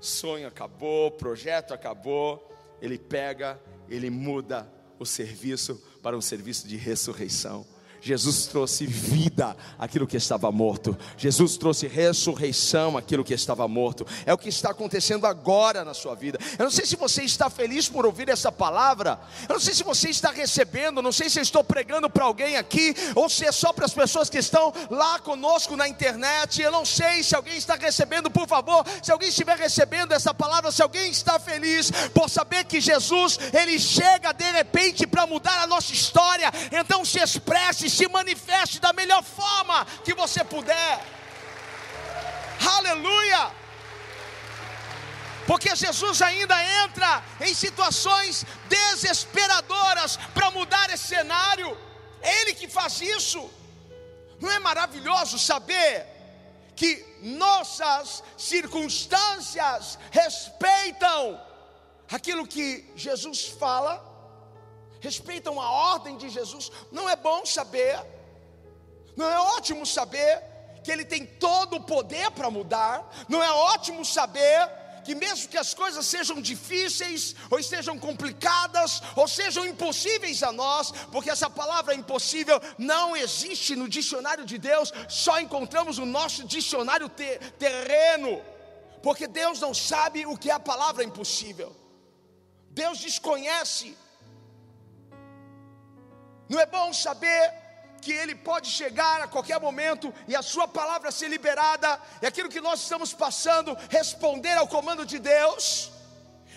sonho 0.00 0.46
acabou, 0.46 1.10
projeto 1.12 1.72
acabou, 1.72 2.48
ele 2.80 2.98
pega, 2.98 3.60
ele 3.88 4.10
muda 4.10 4.70
o 4.98 5.04
serviço 5.04 5.82
para 6.02 6.16
um 6.16 6.20
serviço 6.20 6.66
de 6.66 6.76
ressurreição. 6.76 7.66
Jesus 8.00 8.46
trouxe 8.46 8.86
vida 8.86 9.56
àquilo 9.78 10.06
que 10.06 10.16
estava 10.16 10.50
morto. 10.52 10.96
Jesus 11.16 11.56
trouxe 11.56 11.86
ressurreição 11.86 12.96
àquilo 12.96 13.24
que 13.24 13.34
estava 13.34 13.66
morto. 13.66 14.06
É 14.24 14.32
o 14.32 14.38
que 14.38 14.48
está 14.48 14.70
acontecendo 14.70 15.26
agora 15.26 15.84
na 15.84 15.94
sua 15.94 16.14
vida. 16.14 16.38
Eu 16.58 16.64
não 16.64 16.70
sei 16.70 16.86
se 16.86 16.96
você 16.96 17.22
está 17.22 17.50
feliz 17.50 17.88
por 17.88 18.06
ouvir 18.06 18.28
essa 18.28 18.52
palavra. 18.52 19.18
Eu 19.48 19.54
não 19.54 19.60
sei 19.60 19.74
se 19.74 19.82
você 19.82 20.08
está 20.08 20.30
recebendo. 20.30 21.02
Não 21.02 21.12
sei 21.12 21.28
se 21.28 21.38
eu 21.38 21.42
estou 21.42 21.64
pregando 21.64 22.08
para 22.08 22.24
alguém 22.24 22.56
aqui 22.56 22.94
ou 23.14 23.28
se 23.28 23.44
é 23.44 23.52
só 23.52 23.72
para 23.72 23.84
as 23.84 23.94
pessoas 23.94 24.30
que 24.30 24.38
estão 24.38 24.72
lá 24.90 25.18
conosco 25.18 25.76
na 25.76 25.88
internet. 25.88 26.62
Eu 26.62 26.70
não 26.70 26.84
sei 26.84 27.22
se 27.22 27.34
alguém 27.34 27.56
está 27.56 27.74
recebendo. 27.74 28.30
Por 28.30 28.46
favor, 28.46 28.84
se 29.02 29.10
alguém 29.10 29.28
estiver 29.28 29.56
recebendo 29.56 30.12
essa 30.12 30.32
palavra, 30.32 30.70
se 30.70 30.82
alguém 30.82 31.10
está 31.10 31.38
feliz 31.38 31.90
por 32.14 32.30
saber 32.30 32.64
que 32.64 32.80
Jesus 32.80 33.38
ele 33.52 33.78
chega 33.78 34.32
de 34.32 34.50
repente 34.52 35.06
para 35.06 35.26
mudar 35.26 35.62
a 35.62 35.66
nossa 35.66 35.92
história. 35.92 36.52
Então 36.70 37.04
se 37.04 37.18
expresse 37.18 37.87
se 37.88 38.08
manifeste 38.08 38.80
da 38.80 38.92
melhor 38.92 39.22
forma 39.22 39.86
que 40.04 40.14
você 40.14 40.42
puder. 40.44 41.04
Aleluia! 42.76 43.52
Porque 45.46 45.74
Jesus 45.74 46.20
ainda 46.20 46.62
entra 46.84 47.22
em 47.40 47.54
situações 47.54 48.44
desesperadoras 48.68 50.18
para 50.34 50.50
mudar 50.50 50.90
esse 50.90 51.08
cenário. 51.08 51.76
É 52.20 52.42
Ele 52.42 52.54
que 52.54 52.68
faz 52.68 53.00
isso. 53.00 53.50
Não 54.40 54.50
é 54.50 54.58
maravilhoso 54.58 55.38
saber 55.38 56.06
que 56.76 57.04
nossas 57.22 58.22
circunstâncias 58.36 59.98
respeitam 60.10 61.40
aquilo 62.10 62.46
que 62.46 62.92
Jesus 62.94 63.46
fala? 63.46 64.07
Respeitam 65.00 65.60
a 65.60 65.70
ordem 65.70 66.16
de 66.16 66.28
Jesus. 66.28 66.70
Não 66.90 67.08
é 67.08 67.16
bom 67.16 67.44
saber, 67.44 68.00
não 69.16 69.28
é 69.28 69.38
ótimo 69.56 69.84
saber 69.84 70.42
que 70.82 70.90
Ele 70.90 71.04
tem 71.04 71.26
todo 71.26 71.76
o 71.76 71.82
poder 71.82 72.30
para 72.30 72.50
mudar, 72.50 73.08
não 73.28 73.42
é 73.42 73.50
ótimo 73.50 74.04
saber 74.04 74.70
que 75.08 75.14
mesmo 75.14 75.48
que 75.48 75.56
as 75.56 75.72
coisas 75.72 76.04
sejam 76.04 76.38
difíceis, 76.38 77.34
ou 77.50 77.58
estejam 77.58 77.98
complicadas, 77.98 79.02
ou 79.16 79.26
sejam 79.26 79.64
impossíveis 79.64 80.42
a 80.42 80.52
nós, 80.52 80.92
porque 81.10 81.30
essa 81.30 81.48
palavra 81.48 81.94
impossível 81.94 82.60
não 82.76 83.16
existe 83.16 83.74
no 83.74 83.88
dicionário 83.88 84.44
de 84.44 84.58
Deus, 84.58 84.92
só 85.08 85.40
encontramos 85.40 85.96
no 85.96 86.04
nosso 86.04 86.44
dicionário 86.44 87.08
ter, 87.08 87.38
terreno, 87.52 88.42
porque 89.02 89.26
Deus 89.26 89.60
não 89.60 89.72
sabe 89.72 90.26
o 90.26 90.36
que 90.36 90.50
é 90.50 90.52
a 90.52 90.60
palavra 90.60 91.02
impossível, 91.02 91.74
Deus 92.70 92.98
desconhece 92.98 93.96
não 96.48 96.58
é 96.58 96.66
bom 96.66 96.92
saber 96.92 97.52
que 98.00 98.12
ele 98.12 98.34
pode 98.34 98.68
chegar 98.68 99.20
a 99.20 99.28
qualquer 99.28 99.60
momento 99.60 100.12
e 100.26 100.34
a 100.34 100.42
sua 100.42 100.66
palavra 100.68 101.10
ser 101.10 101.28
liberada, 101.28 102.00
e 102.22 102.26
aquilo 102.26 102.48
que 102.48 102.60
nós 102.60 102.80
estamos 102.80 103.12
passando, 103.12 103.76
responder 103.90 104.54
ao 104.54 104.68
comando 104.68 105.04
de 105.04 105.18
Deus. 105.18 105.92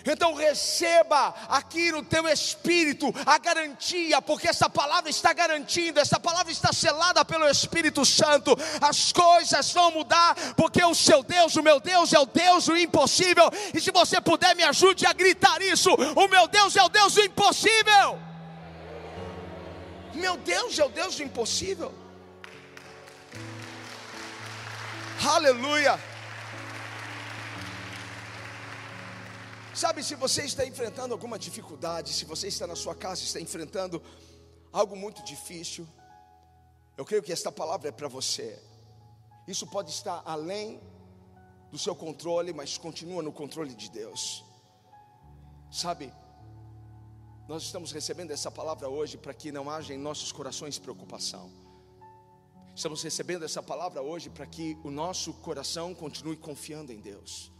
Então 0.04 0.34
receba 0.34 1.34
aqui 1.48 1.92
no 1.92 2.02
teu 2.02 2.26
espírito 2.28 3.12
a 3.24 3.38
garantia, 3.38 4.20
porque 4.20 4.48
essa 4.48 4.68
palavra 4.68 5.08
está 5.08 5.32
garantindo, 5.32 6.00
essa 6.00 6.18
palavra 6.18 6.50
está 6.50 6.72
selada 6.72 7.24
pelo 7.24 7.48
Espírito 7.48 8.04
Santo. 8.04 8.56
As 8.80 9.12
coisas 9.12 9.72
vão 9.72 9.92
mudar, 9.92 10.34
porque 10.56 10.82
o 10.84 10.94
seu 10.94 11.22
Deus, 11.22 11.54
o 11.54 11.62
meu 11.62 11.78
Deus 11.78 12.12
é 12.12 12.18
o 12.18 12.26
Deus 12.26 12.66
do 12.66 12.76
impossível. 12.76 13.48
E 13.72 13.80
se 13.80 13.92
você 13.92 14.20
puder 14.20 14.56
me 14.56 14.64
ajude 14.64 15.06
a 15.06 15.12
gritar 15.12 15.62
isso, 15.62 15.90
o 15.92 16.28
meu 16.28 16.48
Deus 16.48 16.74
é 16.74 16.82
o 16.82 16.88
Deus 16.88 17.14
do 17.14 17.22
impossível. 17.22 18.31
Meu 20.14 20.36
Deus 20.36 20.78
é 20.78 20.84
o 20.84 20.88
Deus 20.88 21.16
do 21.16 21.22
impossível. 21.22 21.92
Aleluia. 25.24 25.98
Sabe, 29.74 30.04
se 30.04 30.14
você 30.14 30.42
está 30.42 30.66
enfrentando 30.66 31.14
alguma 31.14 31.38
dificuldade, 31.38 32.12
se 32.12 32.24
você 32.24 32.48
está 32.48 32.66
na 32.66 32.76
sua 32.76 32.94
casa 32.94 33.22
está 33.22 33.40
enfrentando 33.40 34.02
algo 34.72 34.94
muito 34.94 35.24
difícil, 35.24 35.88
eu 36.96 37.04
creio 37.04 37.22
que 37.22 37.32
esta 37.32 37.50
palavra 37.50 37.88
é 37.88 37.92
para 37.92 38.08
você. 38.08 38.60
Isso 39.48 39.66
pode 39.66 39.90
estar 39.90 40.22
além 40.24 40.80
do 41.70 41.78
seu 41.78 41.94
controle, 41.96 42.52
mas 42.52 42.76
continua 42.76 43.22
no 43.22 43.32
controle 43.32 43.74
de 43.74 43.90
Deus. 43.90 44.44
Sabe, 45.70 46.12
nós 47.48 47.64
estamos 47.64 47.90
recebendo 47.90 48.30
essa 48.30 48.50
palavra 48.50 48.88
hoje 48.88 49.18
para 49.18 49.34
que 49.34 49.50
não 49.50 49.68
haja 49.68 49.92
em 49.92 49.98
nossos 49.98 50.30
corações 50.30 50.78
preocupação. 50.78 51.50
Estamos 52.74 53.02
recebendo 53.02 53.44
essa 53.44 53.62
palavra 53.62 54.00
hoje 54.00 54.30
para 54.30 54.46
que 54.46 54.78
o 54.82 54.90
nosso 54.90 55.34
coração 55.34 55.94
continue 55.94 56.36
confiando 56.36 56.92
em 56.92 57.00
Deus, 57.00 57.52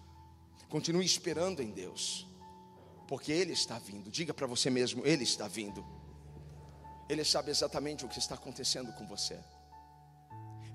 continue 0.68 1.05
esperando 1.05 1.61
em 1.61 1.71
Deus, 1.71 2.27
porque 3.09 3.33
Ele 3.33 3.53
está 3.53 3.79
vindo. 3.79 4.11
Diga 4.11 4.33
para 4.33 4.47
você 4.47 4.71
mesmo: 4.71 5.05
Ele 5.05 5.25
está 5.25 5.49
vindo. 5.49 5.85
Ele 7.09 7.25
sabe 7.25 7.51
exatamente 7.51 8.07
o 8.07 8.09
que 8.09 8.18
está 8.18 8.37
acontecendo 8.37 8.92
com 8.95 9.07
você, 9.07 9.38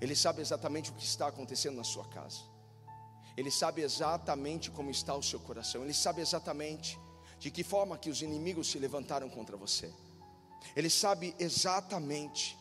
Ele 0.00 0.14
sabe 0.14 0.40
exatamente 0.40 0.90
o 0.90 0.94
que 0.94 1.04
está 1.04 1.26
acontecendo 1.26 1.76
na 1.76 1.82
sua 1.82 2.04
casa, 2.04 2.42
Ele 3.36 3.50
sabe 3.50 3.80
exatamente 3.80 4.70
como 4.70 4.90
está 4.90 5.14
o 5.14 5.22
seu 5.22 5.40
coração, 5.40 5.82
Ele 5.82 5.94
sabe 5.94 6.20
exatamente 6.20 6.96
de 7.38 7.50
que 7.50 7.62
forma 7.62 7.98
que 7.98 8.10
os 8.10 8.22
inimigos 8.22 8.70
se 8.70 8.78
levantaram 8.78 9.28
contra 9.28 9.56
você. 9.56 9.90
Ele 10.74 10.90
sabe 10.90 11.34
exatamente 11.38 12.58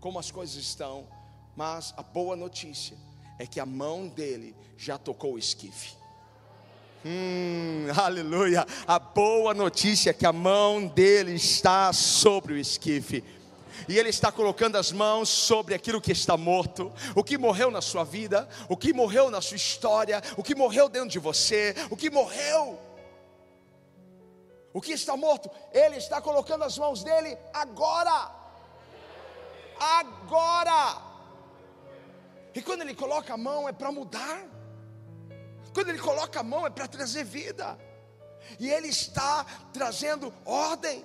como 0.00 0.18
as 0.18 0.30
coisas 0.30 0.56
estão, 0.56 1.06
mas 1.56 1.94
a 1.96 2.02
boa 2.02 2.36
notícia 2.36 2.96
é 3.38 3.46
que 3.46 3.60
a 3.60 3.66
mão 3.66 4.08
dele 4.08 4.54
já 4.76 4.98
tocou 4.98 5.34
o 5.34 5.38
esquife. 5.38 5.96
Hum, 7.04 7.86
aleluia. 7.96 8.66
A 8.86 8.98
boa 8.98 9.52
notícia 9.52 10.10
é 10.10 10.12
que 10.12 10.26
a 10.26 10.32
mão 10.32 10.86
dele 10.86 11.34
está 11.34 11.92
sobre 11.92 12.52
o 12.52 12.58
esquife. 12.58 13.24
E 13.88 13.98
Ele 13.98 14.10
está 14.10 14.30
colocando 14.30 14.76
as 14.76 14.92
mãos 14.92 15.28
sobre 15.28 15.74
aquilo 15.74 16.00
que 16.00 16.12
está 16.12 16.36
morto, 16.36 16.92
o 17.16 17.24
que 17.24 17.36
morreu 17.36 17.70
na 17.70 17.80
sua 17.80 18.04
vida, 18.04 18.48
o 18.68 18.76
que 18.76 18.92
morreu 18.92 19.30
na 19.30 19.40
sua 19.40 19.56
história, 19.56 20.22
o 20.36 20.42
que 20.42 20.54
morreu 20.54 20.88
dentro 20.88 21.08
de 21.08 21.18
você, 21.18 21.74
o 21.90 21.96
que 21.96 22.08
morreu 22.08 22.78
o 24.72 24.80
que 24.80 24.92
está 24.92 25.16
morto, 25.16 25.50
Ele 25.72 25.96
está 25.96 26.20
colocando 26.20 26.64
as 26.64 26.78
mãos 26.78 27.04
dele 27.04 27.36
agora. 27.52 28.30
Agora. 29.78 31.02
E 32.54 32.62
quando 32.62 32.82
Ele 32.82 32.94
coloca 32.94 33.34
a 33.34 33.36
mão 33.36 33.68
é 33.68 33.72
para 33.72 33.92
mudar. 33.92 34.42
Quando 35.74 35.90
Ele 35.90 35.98
coloca 35.98 36.40
a 36.40 36.42
mão 36.42 36.66
é 36.66 36.70
para 36.70 36.88
trazer 36.88 37.24
vida. 37.24 37.78
E 38.58 38.70
Ele 38.70 38.88
está 38.88 39.44
trazendo 39.72 40.32
ordem. 40.44 41.04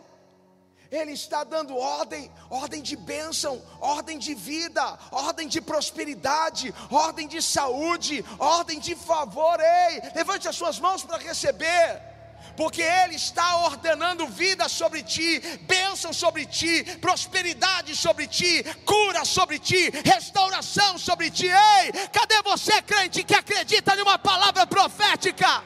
Ele 0.90 1.12
está 1.12 1.44
dando 1.44 1.76
ordem, 1.76 2.32
ordem 2.50 2.82
de 2.82 2.96
bênção, 2.96 3.62
ordem 3.82 4.18
de 4.18 4.34
vida, 4.34 4.98
ordem 5.12 5.46
de 5.46 5.60
prosperidade, 5.60 6.74
ordem 6.90 7.28
de 7.28 7.42
saúde, 7.42 8.24
ordem 8.40 8.80
de 8.80 8.96
favor. 8.96 9.60
Ei, 9.60 10.02
levante 10.16 10.48
as 10.48 10.56
suas 10.56 10.80
mãos 10.80 11.04
para 11.04 11.18
receber 11.18 12.17
porque 12.58 12.82
Ele 12.82 13.16
está 13.16 13.58
ordenando 13.58 14.26
vida 14.26 14.68
sobre 14.68 15.04
ti, 15.04 15.40
bênção 15.62 16.12
sobre 16.12 16.44
ti, 16.44 16.84
prosperidade 17.00 17.96
sobre 17.96 18.26
ti, 18.26 18.64
cura 18.84 19.24
sobre 19.24 19.60
ti, 19.60 19.92
restauração 20.04 20.98
sobre 20.98 21.30
ti. 21.30 21.46
Ei, 21.46 21.92
cadê 22.12 22.42
você, 22.42 22.82
crente, 22.82 23.24
que 23.24 23.36
acredita 23.36 23.96
numa 23.96 24.18
palavra 24.18 24.66
profética? 24.66 25.64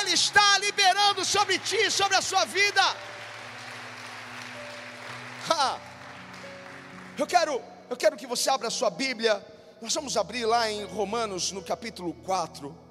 Ele 0.00 0.12
está 0.12 0.58
liberando 0.58 1.24
sobre 1.24 1.58
ti, 1.58 1.90
sobre 1.90 2.16
a 2.16 2.22
sua 2.22 2.44
vida. 2.44 2.82
Ha. 5.50 5.78
Eu 7.18 7.26
quero, 7.26 7.62
eu 7.88 7.96
quero 7.96 8.16
que 8.16 8.26
você 8.26 8.50
abra 8.50 8.68
a 8.68 8.70
sua 8.70 8.90
Bíblia. 8.90 9.44
Nós 9.80 9.94
vamos 9.94 10.14
abrir 10.16 10.44
lá 10.44 10.70
em 10.70 10.84
Romanos 10.84 11.52
no 11.52 11.62
capítulo 11.62 12.12
4. 12.12 12.85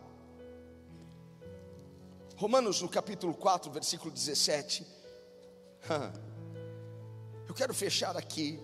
Romanos 2.37 2.81
no 2.81 2.89
capítulo 2.89 3.33
4, 3.33 3.71
versículo 3.71 4.11
17. 4.11 4.85
Eu 7.47 7.53
quero 7.53 7.73
fechar 7.73 8.17
aqui. 8.17 8.59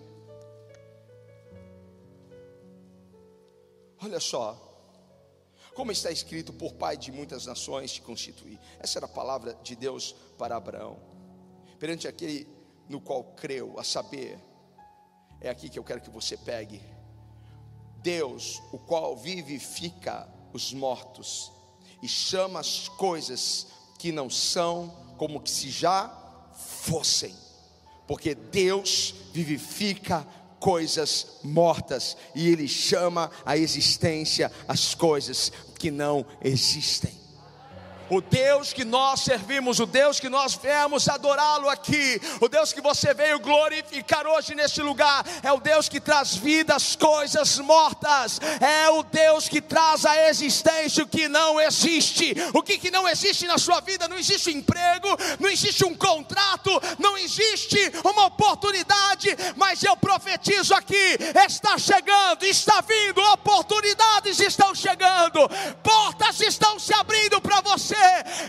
Olha 4.02 4.20
só, 4.20 4.58
como 5.74 5.90
está 5.90 6.10
escrito, 6.10 6.52
por 6.52 6.74
pai 6.74 6.98
de 6.98 7.10
muitas 7.10 7.46
nações 7.46 7.92
te 7.92 8.02
constituí. 8.02 8.58
Essa 8.78 8.98
era 8.98 9.06
a 9.06 9.08
palavra 9.08 9.54
de 9.62 9.74
Deus 9.74 10.14
para 10.36 10.54
Abraão, 10.54 10.98
perante 11.78 12.06
aquele 12.06 12.46
no 12.90 13.00
qual 13.00 13.24
creu, 13.24 13.78
a 13.78 13.84
saber, 13.84 14.38
é 15.40 15.48
aqui 15.48 15.70
que 15.70 15.78
eu 15.78 15.84
quero 15.84 16.02
que 16.02 16.10
você 16.10 16.36
pegue. 16.36 16.82
Deus, 18.02 18.60
o 18.70 18.78
qual 18.78 19.16
vivifica 19.16 20.28
os 20.52 20.74
mortos 20.74 21.50
e 22.02 22.08
chama 22.08 22.60
as 22.60 22.88
coisas 22.88 23.66
que 23.98 24.10
não 24.10 24.28
são 24.28 24.92
como 25.16 25.40
que 25.40 25.50
se 25.50 25.70
já 25.70 26.10
fossem, 26.82 27.34
porque 28.06 28.34
Deus 28.34 29.14
vivifica 29.32 30.26
coisas 30.58 31.38
mortas 31.42 32.16
e 32.34 32.48
Ele 32.48 32.66
chama 32.66 33.30
a 33.44 33.56
existência 33.56 34.50
as 34.66 34.94
coisas 34.94 35.52
que 35.78 35.90
não 35.90 36.26
existem. 36.42 37.21
O 38.12 38.20
Deus 38.20 38.74
que 38.74 38.84
nós 38.84 39.20
servimos, 39.20 39.80
o 39.80 39.86
Deus 39.86 40.20
que 40.20 40.28
nós 40.28 40.54
viemos 40.54 41.08
adorá-lo 41.08 41.70
aqui, 41.70 42.20
o 42.42 42.48
Deus 42.48 42.70
que 42.70 42.82
você 42.82 43.14
veio 43.14 43.40
glorificar 43.40 44.26
hoje 44.26 44.54
neste 44.54 44.82
lugar, 44.82 45.24
é 45.42 45.50
o 45.50 45.58
Deus 45.58 45.88
que 45.88 45.98
traz 45.98 46.36
vida 46.36 46.74
às 46.74 46.94
coisas 46.94 47.56
mortas, 47.56 48.38
é 48.60 48.90
o 48.90 49.02
Deus 49.02 49.48
que 49.48 49.62
traz 49.62 50.04
a 50.04 50.28
existência 50.28 51.04
o 51.04 51.06
que 51.06 51.26
não 51.26 51.58
existe. 51.58 52.34
O 52.52 52.62
que, 52.62 52.76
que 52.76 52.90
não 52.90 53.08
existe 53.08 53.46
na 53.46 53.56
sua 53.56 53.80
vida? 53.80 54.06
Não 54.06 54.18
existe 54.18 54.50
emprego, 54.50 55.08
não 55.40 55.48
existe 55.48 55.82
um 55.82 55.94
contrato, 55.94 56.70
não 56.98 57.16
existe 57.16 57.78
uma 58.04 58.26
oportunidade, 58.26 59.30
mas 59.56 59.82
eu 59.82 59.96
profetizo 59.96 60.74
aqui: 60.74 61.16
está 61.46 61.78
chegando, 61.78 62.44
está 62.44 62.82
vindo, 62.82 63.22
oportunidades 63.32 64.38
estão 64.38 64.74
chegando, 64.74 65.48
portas 65.82 66.42
estão 66.42 66.78
se 66.78 66.92
abrindo 66.92 67.40
para 67.40 67.62
você 67.62 68.01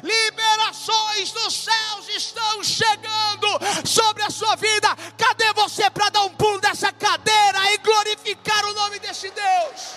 liberações 0.04 1.32
dos 1.32 1.54
céus 1.56 2.10
estão 2.10 2.64
chegando 2.64 3.48
sobre 3.86 4.24
a 4.24 4.30
sua 4.30 4.56
vida. 4.56 4.96
Cadê 5.18 5.52
você 5.54 5.90
para 5.90 6.10
dar 6.10 6.22
um 6.22 6.36
pulo 6.36 6.60
dessa 6.60 6.92
cadeira 6.92 7.74
e 7.74 7.78
glorificar 7.78 8.66
o 8.66 8.74
nome 8.74 9.00
desse 9.00 9.30
Deus? 9.30 9.94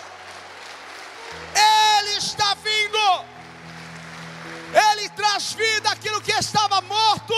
Ele 1.55 2.19
está 2.19 2.55
vindo, 2.55 3.25
ele 4.93 5.09
traz 5.11 5.53
vida 5.53 5.91
aquilo 5.91 6.21
que 6.21 6.33
estava 6.33 6.81
morto. 6.83 7.35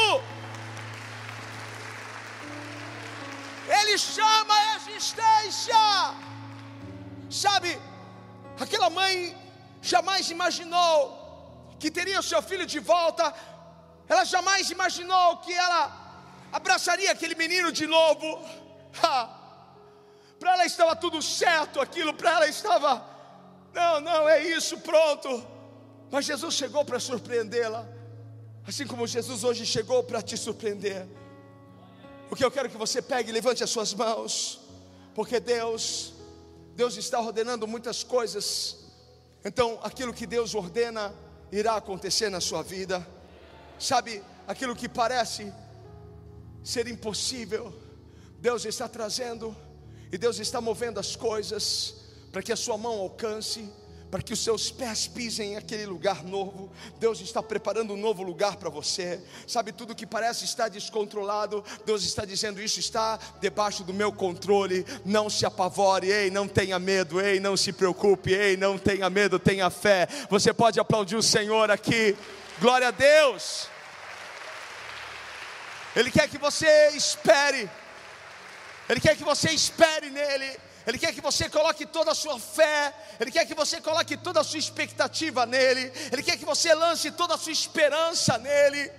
Ele 3.69 3.99
chama 3.99 4.55
a 4.55 4.77
existência. 4.77 5.75
Sabe, 7.31 7.79
aquela 8.59 8.89
mãe 8.89 9.37
jamais 9.83 10.31
imaginou 10.31 11.18
que 11.79 11.91
teria 11.91 12.21
o 12.21 12.23
seu 12.23 12.41
filho 12.43 12.67
de 12.67 12.79
volta, 12.79 13.35
ela 14.09 14.25
jamais 14.25 14.71
imaginou 14.71 15.38
que 15.38 15.53
ela 15.53 15.83
abraçaria 16.53 17.11
aquele 17.12 17.35
menino 17.35 17.71
de 17.71 17.87
novo. 17.87 18.27
Para 20.41 20.53
ela 20.55 20.64
estava 20.64 20.95
tudo 20.97 21.21
certo, 21.21 21.81
aquilo 21.81 22.14
para 22.14 22.31
ela 22.31 22.49
estava, 22.49 23.05
não, 23.73 24.01
não, 24.01 24.29
é 24.29 24.43
isso, 24.43 24.79
pronto. 24.79 25.47
Mas 26.11 26.25
Jesus 26.25 26.55
chegou 26.55 26.85
para 26.85 26.99
surpreendê-la, 26.99 27.87
assim 28.67 28.87
como 28.87 29.07
Jesus 29.07 29.45
hoje 29.45 29.67
chegou 29.67 30.03
para 30.03 30.23
te 30.23 30.37
surpreender. 30.37 31.07
O 32.31 32.37
que 32.37 32.45
eu 32.45 32.51
quero 32.51 32.69
que 32.69 32.77
você 32.77 33.01
pegue 33.01 33.31
e 33.31 33.33
levante 33.33 33.64
as 33.64 33.71
suas 33.71 33.93
mãos, 33.95 34.61
porque 35.14 35.41
Deus, 35.41 36.12
Deus 36.75 36.97
está 36.97 37.21
ordenando 37.21 37.67
muitas 37.67 38.03
coisas. 38.03 38.79
Então, 39.45 39.79
aquilo 39.83 40.12
que 40.12 40.27
Deus 40.27 40.55
ordena 40.55 41.14
irá 41.51 41.77
acontecer 41.77 42.31
na 42.31 42.41
sua 42.41 42.63
vida. 42.63 43.07
Sabe, 43.79 44.23
aquilo 44.47 44.75
que 44.75 44.89
parece 44.89 45.53
ser 46.63 46.89
impossível, 46.89 47.73
Deus 48.41 48.65
está 48.65 48.89
trazendo 48.89 49.57
e 50.13 50.19
Deus 50.19 50.39
está 50.39 50.61
movendo 50.61 50.99
as 50.99 51.17
coisas 51.17 51.95
para 52.33 52.43
que 52.43 52.53
a 52.53 52.57
sua 52.57 52.77
mão 52.77 52.99
alcance 53.01 53.71
para 54.11 54.23
que 54.23 54.33
os 54.33 54.42
seus 54.42 54.71
pés 54.71 55.07
pisem 55.07 55.53
em 55.53 55.57
aquele 55.57 55.87
lugar 55.87 56.25
novo. 56.25 56.71
Deus 56.99 57.21
está 57.21 57.42
preparando 57.42 57.94
um 57.94 57.97
novo 57.97 58.23
lugar 58.23 58.57
para 58.57 58.71
você. 58.71 59.21
Sabe, 59.47 59.73
tudo 59.73 59.94
que 59.94 60.07
parece 60.07 60.44
estar 60.44 60.68
descontrolado, 60.68 61.64
Deus 61.85 62.05
está 62.05 62.25
dizendo: 62.25 62.61
Isso 62.62 62.81
está 62.81 63.18
debaixo 63.40 63.85
do 63.85 63.92
meu 63.92 64.12
controle. 64.12 64.87
Não 65.05 65.29
se 65.29 65.44
apavore, 65.44 66.11
ei, 66.11 66.31
não 66.31 66.49
tenha 66.49 66.79
medo, 66.79 67.21
ei, 67.21 67.38
não 67.38 67.57
se 67.57 67.73
preocupe, 67.73 68.33
ei, 68.33 68.57
não 68.57 68.79
tenha 68.79 69.09
medo, 69.11 69.38
tenha 69.38 69.68
fé. 69.71 70.09
Você 70.31 70.53
pode 70.53 70.81
aplaudir 70.81 71.16
o 71.16 71.23
Senhor 71.23 71.71
aqui. 71.71 72.16
Glória 72.61 72.88
a 72.88 72.92
Deus. 72.92 73.68
Ele 75.94 76.11
quer 76.11 76.29
que 76.29 76.38
você 76.38 76.90
espere. 76.90 77.68
Ele 78.88 79.01
quer 79.01 79.16
que 79.16 79.25
você 79.25 79.51
espere 79.51 80.11
nele. 80.11 80.68
Ele 80.88 80.98
quer 80.98 81.12
que 81.12 81.20
você 81.20 81.51
coloque 81.51 81.85
toda 81.85 82.12
a 82.12 82.14
sua 82.14 82.40
fé, 82.40 82.94
Ele 83.20 83.31
quer 83.31 83.44
que 83.44 83.55
você 83.55 83.79
coloque 83.79 84.16
toda 84.16 84.40
a 84.40 84.44
sua 84.44 84.59
expectativa 84.59 85.44
nele, 85.44 85.92
Ele 86.11 86.22
quer 86.22 86.38
que 86.38 86.46
você 86.46 86.74
lance 86.74 87.11
toda 87.11 87.35
a 87.35 87.38
sua 87.38 87.53
esperança 87.53 88.38
nele. 88.38 88.90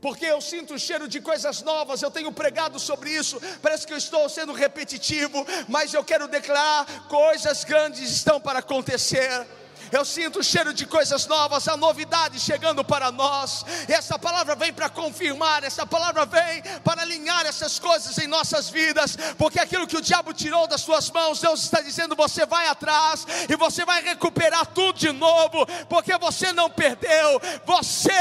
Porque 0.00 0.26
eu 0.26 0.40
sinto 0.40 0.74
o 0.74 0.78
cheiro 0.78 1.06
de 1.06 1.20
coisas 1.20 1.62
novas, 1.62 2.02
eu 2.02 2.10
tenho 2.10 2.32
pregado 2.32 2.80
sobre 2.80 3.10
isso. 3.10 3.40
Parece 3.62 3.86
que 3.86 3.92
eu 3.92 3.96
estou 3.96 4.28
sendo 4.28 4.52
repetitivo, 4.52 5.46
mas 5.68 5.94
eu 5.94 6.02
quero 6.02 6.26
declarar: 6.26 7.06
coisas 7.08 7.62
grandes 7.62 8.10
estão 8.10 8.40
para 8.40 8.58
acontecer 8.58 9.46
eu 9.92 10.04
sinto 10.04 10.40
o 10.40 10.44
cheiro 10.44 10.72
de 10.72 10.86
coisas 10.86 11.26
novas, 11.26 11.68
a 11.68 11.76
novidade 11.76 12.40
chegando 12.40 12.84
para 12.84 13.10
nós. 13.10 13.64
E 13.88 13.92
essa 13.92 14.18
palavra 14.18 14.54
vem 14.54 14.72
para 14.72 14.88
confirmar, 14.88 15.64
essa 15.64 15.86
palavra 15.86 16.26
vem 16.26 16.62
para 16.82 17.02
alinhar 17.02 17.46
essas 17.46 17.78
coisas 17.78 18.16
em 18.18 18.26
nossas 18.26 18.68
vidas, 18.70 19.16
porque 19.38 19.60
aquilo 19.60 19.86
que 19.86 19.96
o 19.96 20.02
diabo 20.02 20.32
tirou 20.32 20.66
das 20.66 20.80
suas 20.80 21.10
mãos, 21.10 21.40
Deus 21.40 21.62
está 21.62 21.80
dizendo: 21.80 22.16
você 22.16 22.46
vai 22.46 22.68
atrás 22.68 23.26
e 23.48 23.56
você 23.56 23.84
vai 23.84 24.02
recuperar 24.02 24.66
tudo 24.66 24.98
de 24.98 25.12
novo, 25.12 25.66
porque 25.88 26.16
você 26.18 26.52
não 26.52 26.70
perdeu, 26.70 27.40
você 27.64 28.12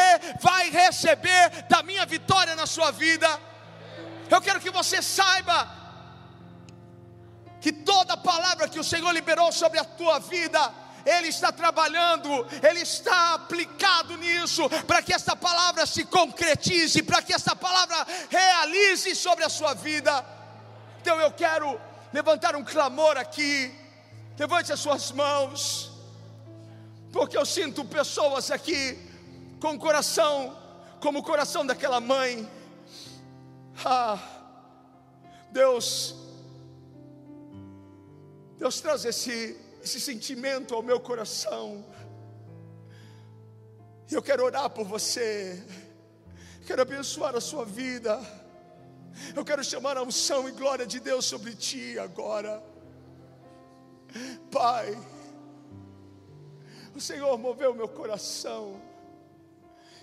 vai 0.42 0.70
receber 0.70 1.66
da 1.70 1.84
minha 1.84 2.06
vitória 2.06 2.56
na 2.56 2.66
sua 2.66 2.92
vida. 2.92 3.28
Eu 4.30 4.42
quero 4.42 4.60
que 4.60 4.70
você 4.70 5.02
saiba 5.02 5.84
que 7.62 7.72
toda 7.72 8.18
palavra 8.18 8.68
que 8.68 8.80
o 8.80 8.84
Senhor 8.84 9.12
liberou 9.12 9.50
sobre 9.52 9.80
a 9.80 9.86
tua 9.86 10.20
vida, 10.20 10.74
ele 11.06 11.28
está 11.28 11.52
trabalhando, 11.52 12.30
Ele 12.68 12.80
está 12.80 13.34
aplicado 13.34 14.18
nisso, 14.18 14.70
para 14.88 15.02
que 15.02 15.14
essa 15.14 15.36
palavra 15.36 15.86
se 15.86 16.06
concretize, 16.06 17.02
para 17.04 17.22
que 17.22 17.34
essa 17.34 17.56
palavra 17.56 18.06
realize 18.30 19.14
sobre 19.16 19.44
a 19.44 19.50
sua 19.50 19.74
vida. 19.74 20.26
Então 21.02 21.20
eu 21.20 21.32
quero 21.32 21.80
levantar 22.12 22.56
um 22.56 22.64
clamor 22.64 23.18
aqui, 23.18 23.74
levante 24.38 24.72
as 24.72 24.80
suas 24.80 25.12
mãos, 25.12 25.92
porque 27.12 27.38
eu 27.38 27.46
sinto 27.46 27.84
pessoas 27.86 28.50
aqui 28.50 28.98
com 29.60 29.74
o 29.74 29.80
coração 29.80 30.58
como 31.00 31.20
o 31.20 31.24
coração 31.24 31.66
daquela 31.66 32.00
mãe. 32.00 32.50
Ah, 33.84 34.18
Deus, 35.52 36.16
Deus 38.58 38.80
traz 38.80 39.04
esse 39.04 39.63
esse 39.84 40.00
sentimento 40.00 40.74
ao 40.74 40.82
meu 40.82 40.98
coração. 40.98 41.86
E 44.10 44.14
eu 44.14 44.22
quero 44.22 44.46
orar 44.46 44.70
por 44.70 44.86
você, 44.86 45.62
quero 46.66 46.82
abençoar 46.82 47.36
a 47.36 47.42
sua 47.42 47.66
vida. 47.66 48.18
Eu 49.36 49.44
quero 49.44 49.64
chamar 49.64 49.98
a 49.98 50.02
unção 50.02 50.48
e 50.48 50.54
glória 50.54 50.88
de 50.88 51.00
Deus 51.00 51.26
sobre 51.26 51.54
ti 51.54 52.00
agora. 52.00 52.64
Pai, 54.50 54.98
o 56.96 57.02
Senhor 57.02 57.38
moveu 57.38 57.76
meu 57.76 57.88
coração. 57.88 58.82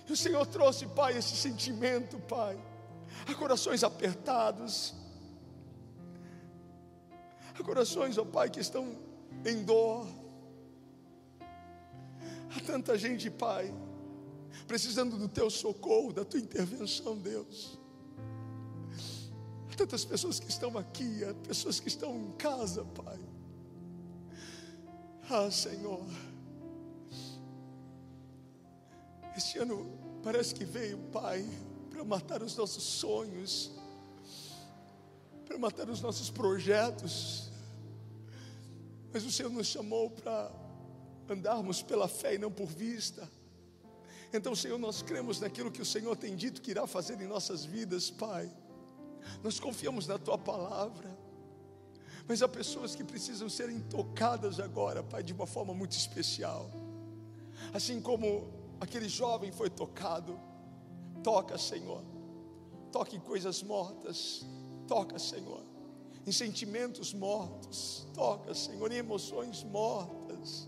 E 0.07 0.13
o 0.13 0.15
Senhor 0.15 0.45
trouxe, 0.45 0.85
Pai, 0.85 1.17
esse 1.17 1.35
sentimento, 1.35 2.19
Pai, 2.19 2.57
a 3.27 3.33
corações 3.33 3.83
apertados, 3.83 4.93
a 7.59 7.63
corações, 7.63 8.17
ó 8.17 8.23
Pai, 8.25 8.49
que 8.49 8.59
estão 8.59 9.10
em 9.45 9.63
dor. 9.63 10.07
Há 12.55 12.59
tanta 12.65 12.97
gente, 12.97 13.29
Pai, 13.29 13.73
precisando 14.67 15.17
do 15.17 15.27
teu 15.27 15.49
socorro, 15.49 16.11
da 16.11 16.25
tua 16.25 16.39
intervenção, 16.39 17.17
Deus. 17.17 17.79
Há 19.71 19.75
tantas 19.75 20.03
pessoas 20.03 20.39
que 20.39 20.49
estão 20.49 20.77
aqui, 20.77 21.23
há 21.23 21.33
pessoas 21.33 21.79
que 21.79 21.87
estão 21.87 22.15
em 22.15 22.31
casa, 22.33 22.83
Pai. 22.83 23.19
Ah, 25.29 25.49
Senhor. 25.49 26.05
Este 29.35 29.59
ano 29.59 29.97
parece 30.21 30.53
que 30.53 30.65
veio, 30.65 30.97
Pai, 31.11 31.45
para 31.89 32.03
matar 32.03 32.43
os 32.43 32.55
nossos 32.57 32.83
sonhos, 32.83 33.71
para 35.45 35.57
matar 35.57 35.89
os 35.89 36.01
nossos 36.01 36.29
projetos 36.29 37.50
mas 39.13 39.25
o 39.25 39.31
Senhor 39.31 39.51
nos 39.51 39.67
chamou 39.67 40.09
para 40.09 40.51
andarmos 41.29 41.81
pela 41.81 42.07
fé 42.07 42.35
e 42.35 42.37
não 42.37 42.51
por 42.51 42.67
vista. 42.67 43.29
Então, 44.33 44.55
Senhor, 44.55 44.77
nós 44.77 45.01
cremos 45.01 45.39
naquilo 45.39 45.71
que 45.71 45.81
o 45.81 45.85
Senhor 45.85 46.15
tem 46.15 46.35
dito 46.35 46.61
que 46.61 46.71
irá 46.71 46.87
fazer 46.87 47.19
em 47.19 47.27
nossas 47.27 47.65
vidas, 47.65 48.09
Pai. 48.09 48.49
Nós 49.43 49.59
confiamos 49.59 50.07
na 50.07 50.17
Tua 50.17 50.37
palavra. 50.37 51.17
Mas 52.27 52.41
há 52.41 52.47
pessoas 52.47 52.95
que 52.95 53.03
precisam 53.03 53.49
serem 53.49 53.81
tocadas 53.81 54.59
agora, 54.59 55.03
Pai, 55.03 55.21
de 55.21 55.33
uma 55.33 55.45
forma 55.45 55.73
muito 55.73 55.91
especial. 55.91 56.71
Assim 57.73 57.99
como 58.01 58.49
aquele 58.79 59.09
jovem 59.09 59.51
foi 59.51 59.69
tocado. 59.69 60.39
Toca, 61.21 61.57
Senhor. 61.57 62.03
Toque 62.91 63.17
em 63.17 63.19
coisas 63.19 63.61
mortas. 63.61 64.45
Toca, 64.87 65.19
Senhor 65.19 65.70
em 66.25 66.31
sentimentos 66.31 67.13
mortos, 67.13 68.07
toca, 68.13 68.53
Senhor, 68.53 68.91
em 68.91 68.97
emoções 68.97 69.63
mortas, 69.63 70.67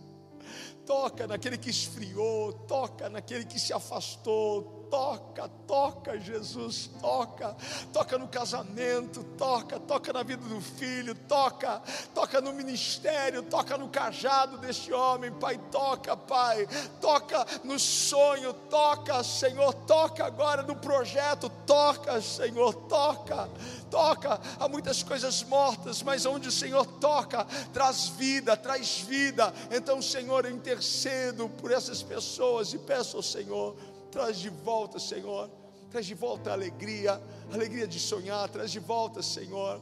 toca 0.86 1.28
naquele 1.28 1.58
que 1.58 1.70
esfriou, 1.70 2.54
toca 2.68 3.10
naquele 3.10 3.46
que 3.46 3.60
se 3.60 3.74
afastou, 3.74 4.83
toca, 4.94 5.50
toca, 5.66 6.20
Jesus, 6.20 6.92
toca, 7.02 7.58
toca 7.92 8.16
no 8.16 8.28
casamento, 8.28 9.24
toca, 9.36 9.80
toca 9.80 10.14
na 10.14 10.22
vida 10.22 10.48
do 10.48 10.62
filho, 10.62 11.16
toca, 11.16 11.82
toca 12.14 12.40
no 12.40 12.54
ministério, 12.54 13.42
toca 13.42 13.76
no 13.76 13.90
cajado 13.90 14.60
deste 14.60 14.94
homem, 14.94 15.32
Pai, 15.32 15.60
toca, 15.72 16.16
Pai, 16.16 16.68
toca 17.02 17.44
no 17.64 17.80
sonho, 17.80 18.54
toca, 18.54 19.24
Senhor, 19.24 19.74
toca 19.74 20.26
agora 20.26 20.62
no 20.62 20.76
projeto, 20.76 21.50
toca, 21.66 22.22
Senhor, 22.22 22.76
toca, 22.88 23.50
toca. 23.90 24.40
Há 24.60 24.70
muitas 24.70 25.02
coisas 25.02 25.42
mortas, 25.42 26.04
mas 26.04 26.24
onde 26.24 26.50
o 26.50 26.52
Senhor 26.52 26.86
toca, 26.86 27.48
traz 27.74 28.10
vida, 28.10 28.56
traz 28.56 29.00
vida. 29.00 29.52
Então, 29.72 30.04
Senhor, 30.04 30.46
eu 30.46 30.52
intercedo 30.52 31.50
por 31.50 31.72
essas 31.72 32.04
pessoas 32.04 32.76
e 32.76 32.78
peço 32.78 33.18
ao 33.18 33.24
Senhor 33.24 33.76
Traz 34.14 34.38
de 34.38 34.50
volta, 34.50 35.00
Senhor. 35.00 35.50
Traz 35.90 36.06
de 36.06 36.14
volta 36.14 36.52
a 36.52 36.54
alegria, 36.54 37.20
a 37.50 37.54
alegria 37.56 37.88
de 37.88 38.00
sonhar. 38.00 38.48
Traz 38.48 38.70
de 38.70 38.80
volta, 38.80 39.24
Senhor, 39.24 39.82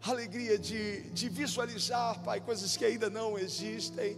a 0.00 0.10
alegria 0.10 0.56
de, 0.56 1.10
de 1.10 1.28
visualizar, 1.28 2.22
Pai, 2.22 2.40
coisas 2.40 2.76
que 2.76 2.84
ainda 2.84 3.10
não 3.10 3.36
existem. 3.36 4.16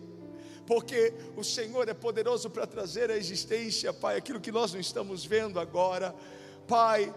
Porque 0.67 1.15
o 1.35 1.43
Senhor 1.43 1.89
é 1.89 1.95
poderoso 1.95 2.51
para 2.51 2.67
trazer 2.67 3.11
à 3.11 3.17
existência, 3.17 3.95
Pai, 3.95 4.19
aquilo 4.19 4.41
que 4.41 4.53
nós 4.53 4.75
não 4.75 4.81
estamos 4.81 5.25
vendo 5.25 5.59
agora. 5.59 6.15
Pai, 6.69 7.15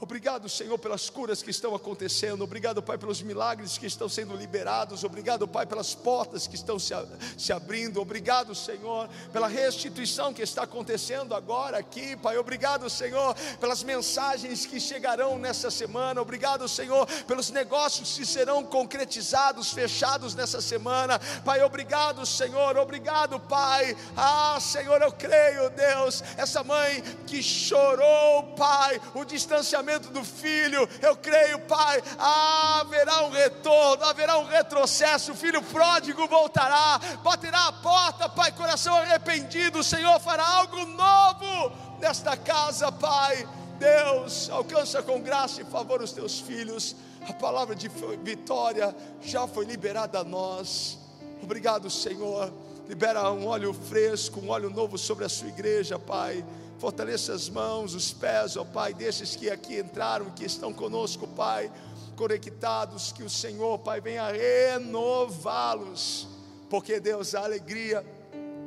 Obrigado, 0.00 0.48
Senhor, 0.48 0.78
pelas 0.78 1.10
curas 1.10 1.42
que 1.42 1.50
estão 1.50 1.74
acontecendo. 1.74 2.44
Obrigado, 2.44 2.80
Pai, 2.80 2.96
pelos 2.96 3.20
milagres 3.20 3.76
que 3.76 3.86
estão 3.86 4.08
sendo 4.08 4.36
liberados. 4.36 5.02
Obrigado, 5.02 5.48
Pai, 5.48 5.66
pelas 5.66 5.92
portas 5.92 6.46
que 6.46 6.54
estão 6.54 6.78
se, 6.78 6.94
se 7.36 7.52
abrindo. 7.52 8.00
Obrigado, 8.00 8.54
Senhor, 8.54 9.08
pela 9.32 9.48
restituição 9.48 10.32
que 10.32 10.40
está 10.40 10.62
acontecendo 10.62 11.34
agora 11.34 11.78
aqui, 11.78 12.16
Pai. 12.16 12.38
Obrigado, 12.38 12.88
Senhor, 12.88 13.34
pelas 13.58 13.82
mensagens 13.82 14.64
que 14.64 14.78
chegarão 14.78 15.36
nessa 15.36 15.68
semana. 15.68 16.22
Obrigado, 16.22 16.68
Senhor, 16.68 17.04
pelos 17.26 17.50
negócios 17.50 18.16
que 18.16 18.24
serão 18.24 18.62
concretizados, 18.62 19.72
fechados 19.72 20.32
nessa 20.32 20.60
semana. 20.60 21.18
Pai, 21.44 21.60
obrigado, 21.60 22.24
Senhor. 22.24 22.76
Obrigado, 22.76 23.40
Pai. 23.40 23.96
Ah, 24.16 24.58
Senhor, 24.60 25.02
eu 25.02 25.10
creio, 25.10 25.70
Deus. 25.70 26.22
Essa 26.36 26.62
mãe 26.62 27.02
que 27.26 27.42
chorou, 27.42 28.44
Pai, 28.56 29.00
o 29.12 29.24
distanciamento 29.24 29.87
do 29.96 30.22
filho, 30.22 30.88
eu 31.00 31.16
creio, 31.16 31.60
Pai, 31.60 32.02
haverá 32.18 33.22
um 33.24 33.30
retorno, 33.30 34.04
haverá 34.04 34.38
um 34.38 34.44
retrocesso. 34.44 35.32
O 35.32 35.36
filho 35.36 35.62
pródigo 35.62 36.26
voltará, 36.28 37.00
baterá 37.22 37.68
a 37.68 37.72
porta, 37.72 38.28
Pai, 38.28 38.52
coração 38.52 38.94
arrependido. 38.96 39.78
O 39.78 39.84
Senhor 39.84 40.20
fará 40.20 40.46
algo 40.46 40.84
novo 40.84 41.72
nesta 42.00 42.36
casa, 42.36 42.92
Pai. 42.92 43.48
Deus, 43.78 44.50
alcança 44.50 45.02
com 45.02 45.20
graça 45.20 45.62
e 45.62 45.64
favor 45.64 46.02
os 46.02 46.12
teus 46.12 46.40
filhos. 46.40 46.96
A 47.28 47.32
palavra 47.32 47.74
de 47.74 47.88
vitória 48.22 48.94
já 49.22 49.46
foi 49.46 49.64
liberada 49.64 50.18
a 50.18 50.24
nós. 50.24 50.98
Obrigado, 51.42 51.88
Senhor. 51.88 52.52
Libera 52.88 53.30
um 53.30 53.46
óleo 53.46 53.72
fresco, 53.72 54.40
um 54.40 54.48
óleo 54.48 54.70
novo 54.70 54.96
sobre 54.96 55.24
a 55.24 55.28
sua 55.28 55.48
igreja, 55.48 55.98
Pai. 55.98 56.44
Fortaleça 56.78 57.32
as 57.32 57.48
mãos, 57.48 57.94
os 57.94 58.12
pés, 58.12 58.56
ó 58.56 58.64
Pai, 58.64 58.94
desses 58.94 59.34
que 59.34 59.50
aqui 59.50 59.78
entraram, 59.78 60.30
que 60.30 60.44
estão 60.44 60.72
conosco, 60.72 61.26
Pai, 61.26 61.70
conectados, 62.16 63.10
que 63.10 63.22
o 63.22 63.30
Senhor, 63.30 63.78
Pai, 63.80 64.00
venha 64.00 64.30
renová-los, 64.30 66.28
porque 66.70 67.00
Deus, 67.00 67.34
a 67.34 67.44
alegria 67.44 68.06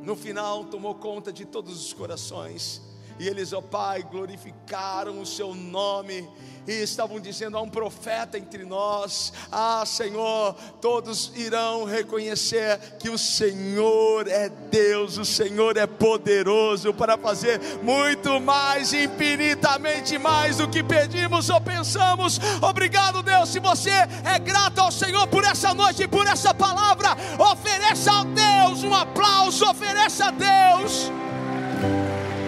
no 0.04 0.16
final 0.16 0.66
tomou 0.66 0.96
conta 0.96 1.32
de 1.32 1.46
todos 1.46 1.86
os 1.86 1.94
corações. 1.94 2.82
E 3.22 3.28
eles, 3.28 3.54
ó 3.54 3.62
Pai, 3.62 4.02
glorificaram 4.02 5.22
o 5.22 5.28
seu 5.28 5.54
nome 5.54 6.28
e 6.68 6.72
estavam 6.72 7.20
dizendo: 7.20 7.56
há 7.56 7.62
um 7.62 7.70
profeta 7.70 8.36
entre 8.36 8.66
nós. 8.66 9.32
Ah, 9.52 9.84
Senhor, 9.86 10.56
todos 10.82 11.32
irão 11.36 11.84
reconhecer 11.84 12.80
que 12.98 13.12
o 13.12 13.20
Senhor 13.20 14.28
é 14.28 14.50
Deus, 14.50 15.20
o 15.20 15.24
Senhor 15.24 15.78
é 15.78 15.86
poderoso 15.86 16.96
para 16.96 17.16
fazer 17.16 17.62
muito 17.84 18.40
mais, 18.40 18.92
infinitamente 18.92 20.18
mais 20.18 20.58
do 20.58 20.68
que 20.68 20.82
pedimos 20.82 21.48
ou 21.52 21.62
pensamos. 21.62 22.40
Obrigado, 22.60 23.22
Deus. 23.22 23.50
Se 23.50 23.60
você 23.60 23.92
é 23.92 24.40
grato 24.40 24.80
ao 24.80 24.92
Senhor 24.92 25.28
por 25.28 25.44
essa 25.44 25.76
noite 25.76 26.02
e 26.02 26.08
por 26.08 26.26
essa 26.26 26.56
palavra, 26.56 27.16
ofereça 27.38 28.12
a 28.12 28.24
Deus 28.24 28.84
um 28.84 28.96
aplauso, 28.96 29.70
ofereça 29.70 30.26
a 30.26 30.32
Deus. 30.32 31.12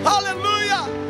Aleluia. 0.03 0.52
Hallelujah. 0.73 1.02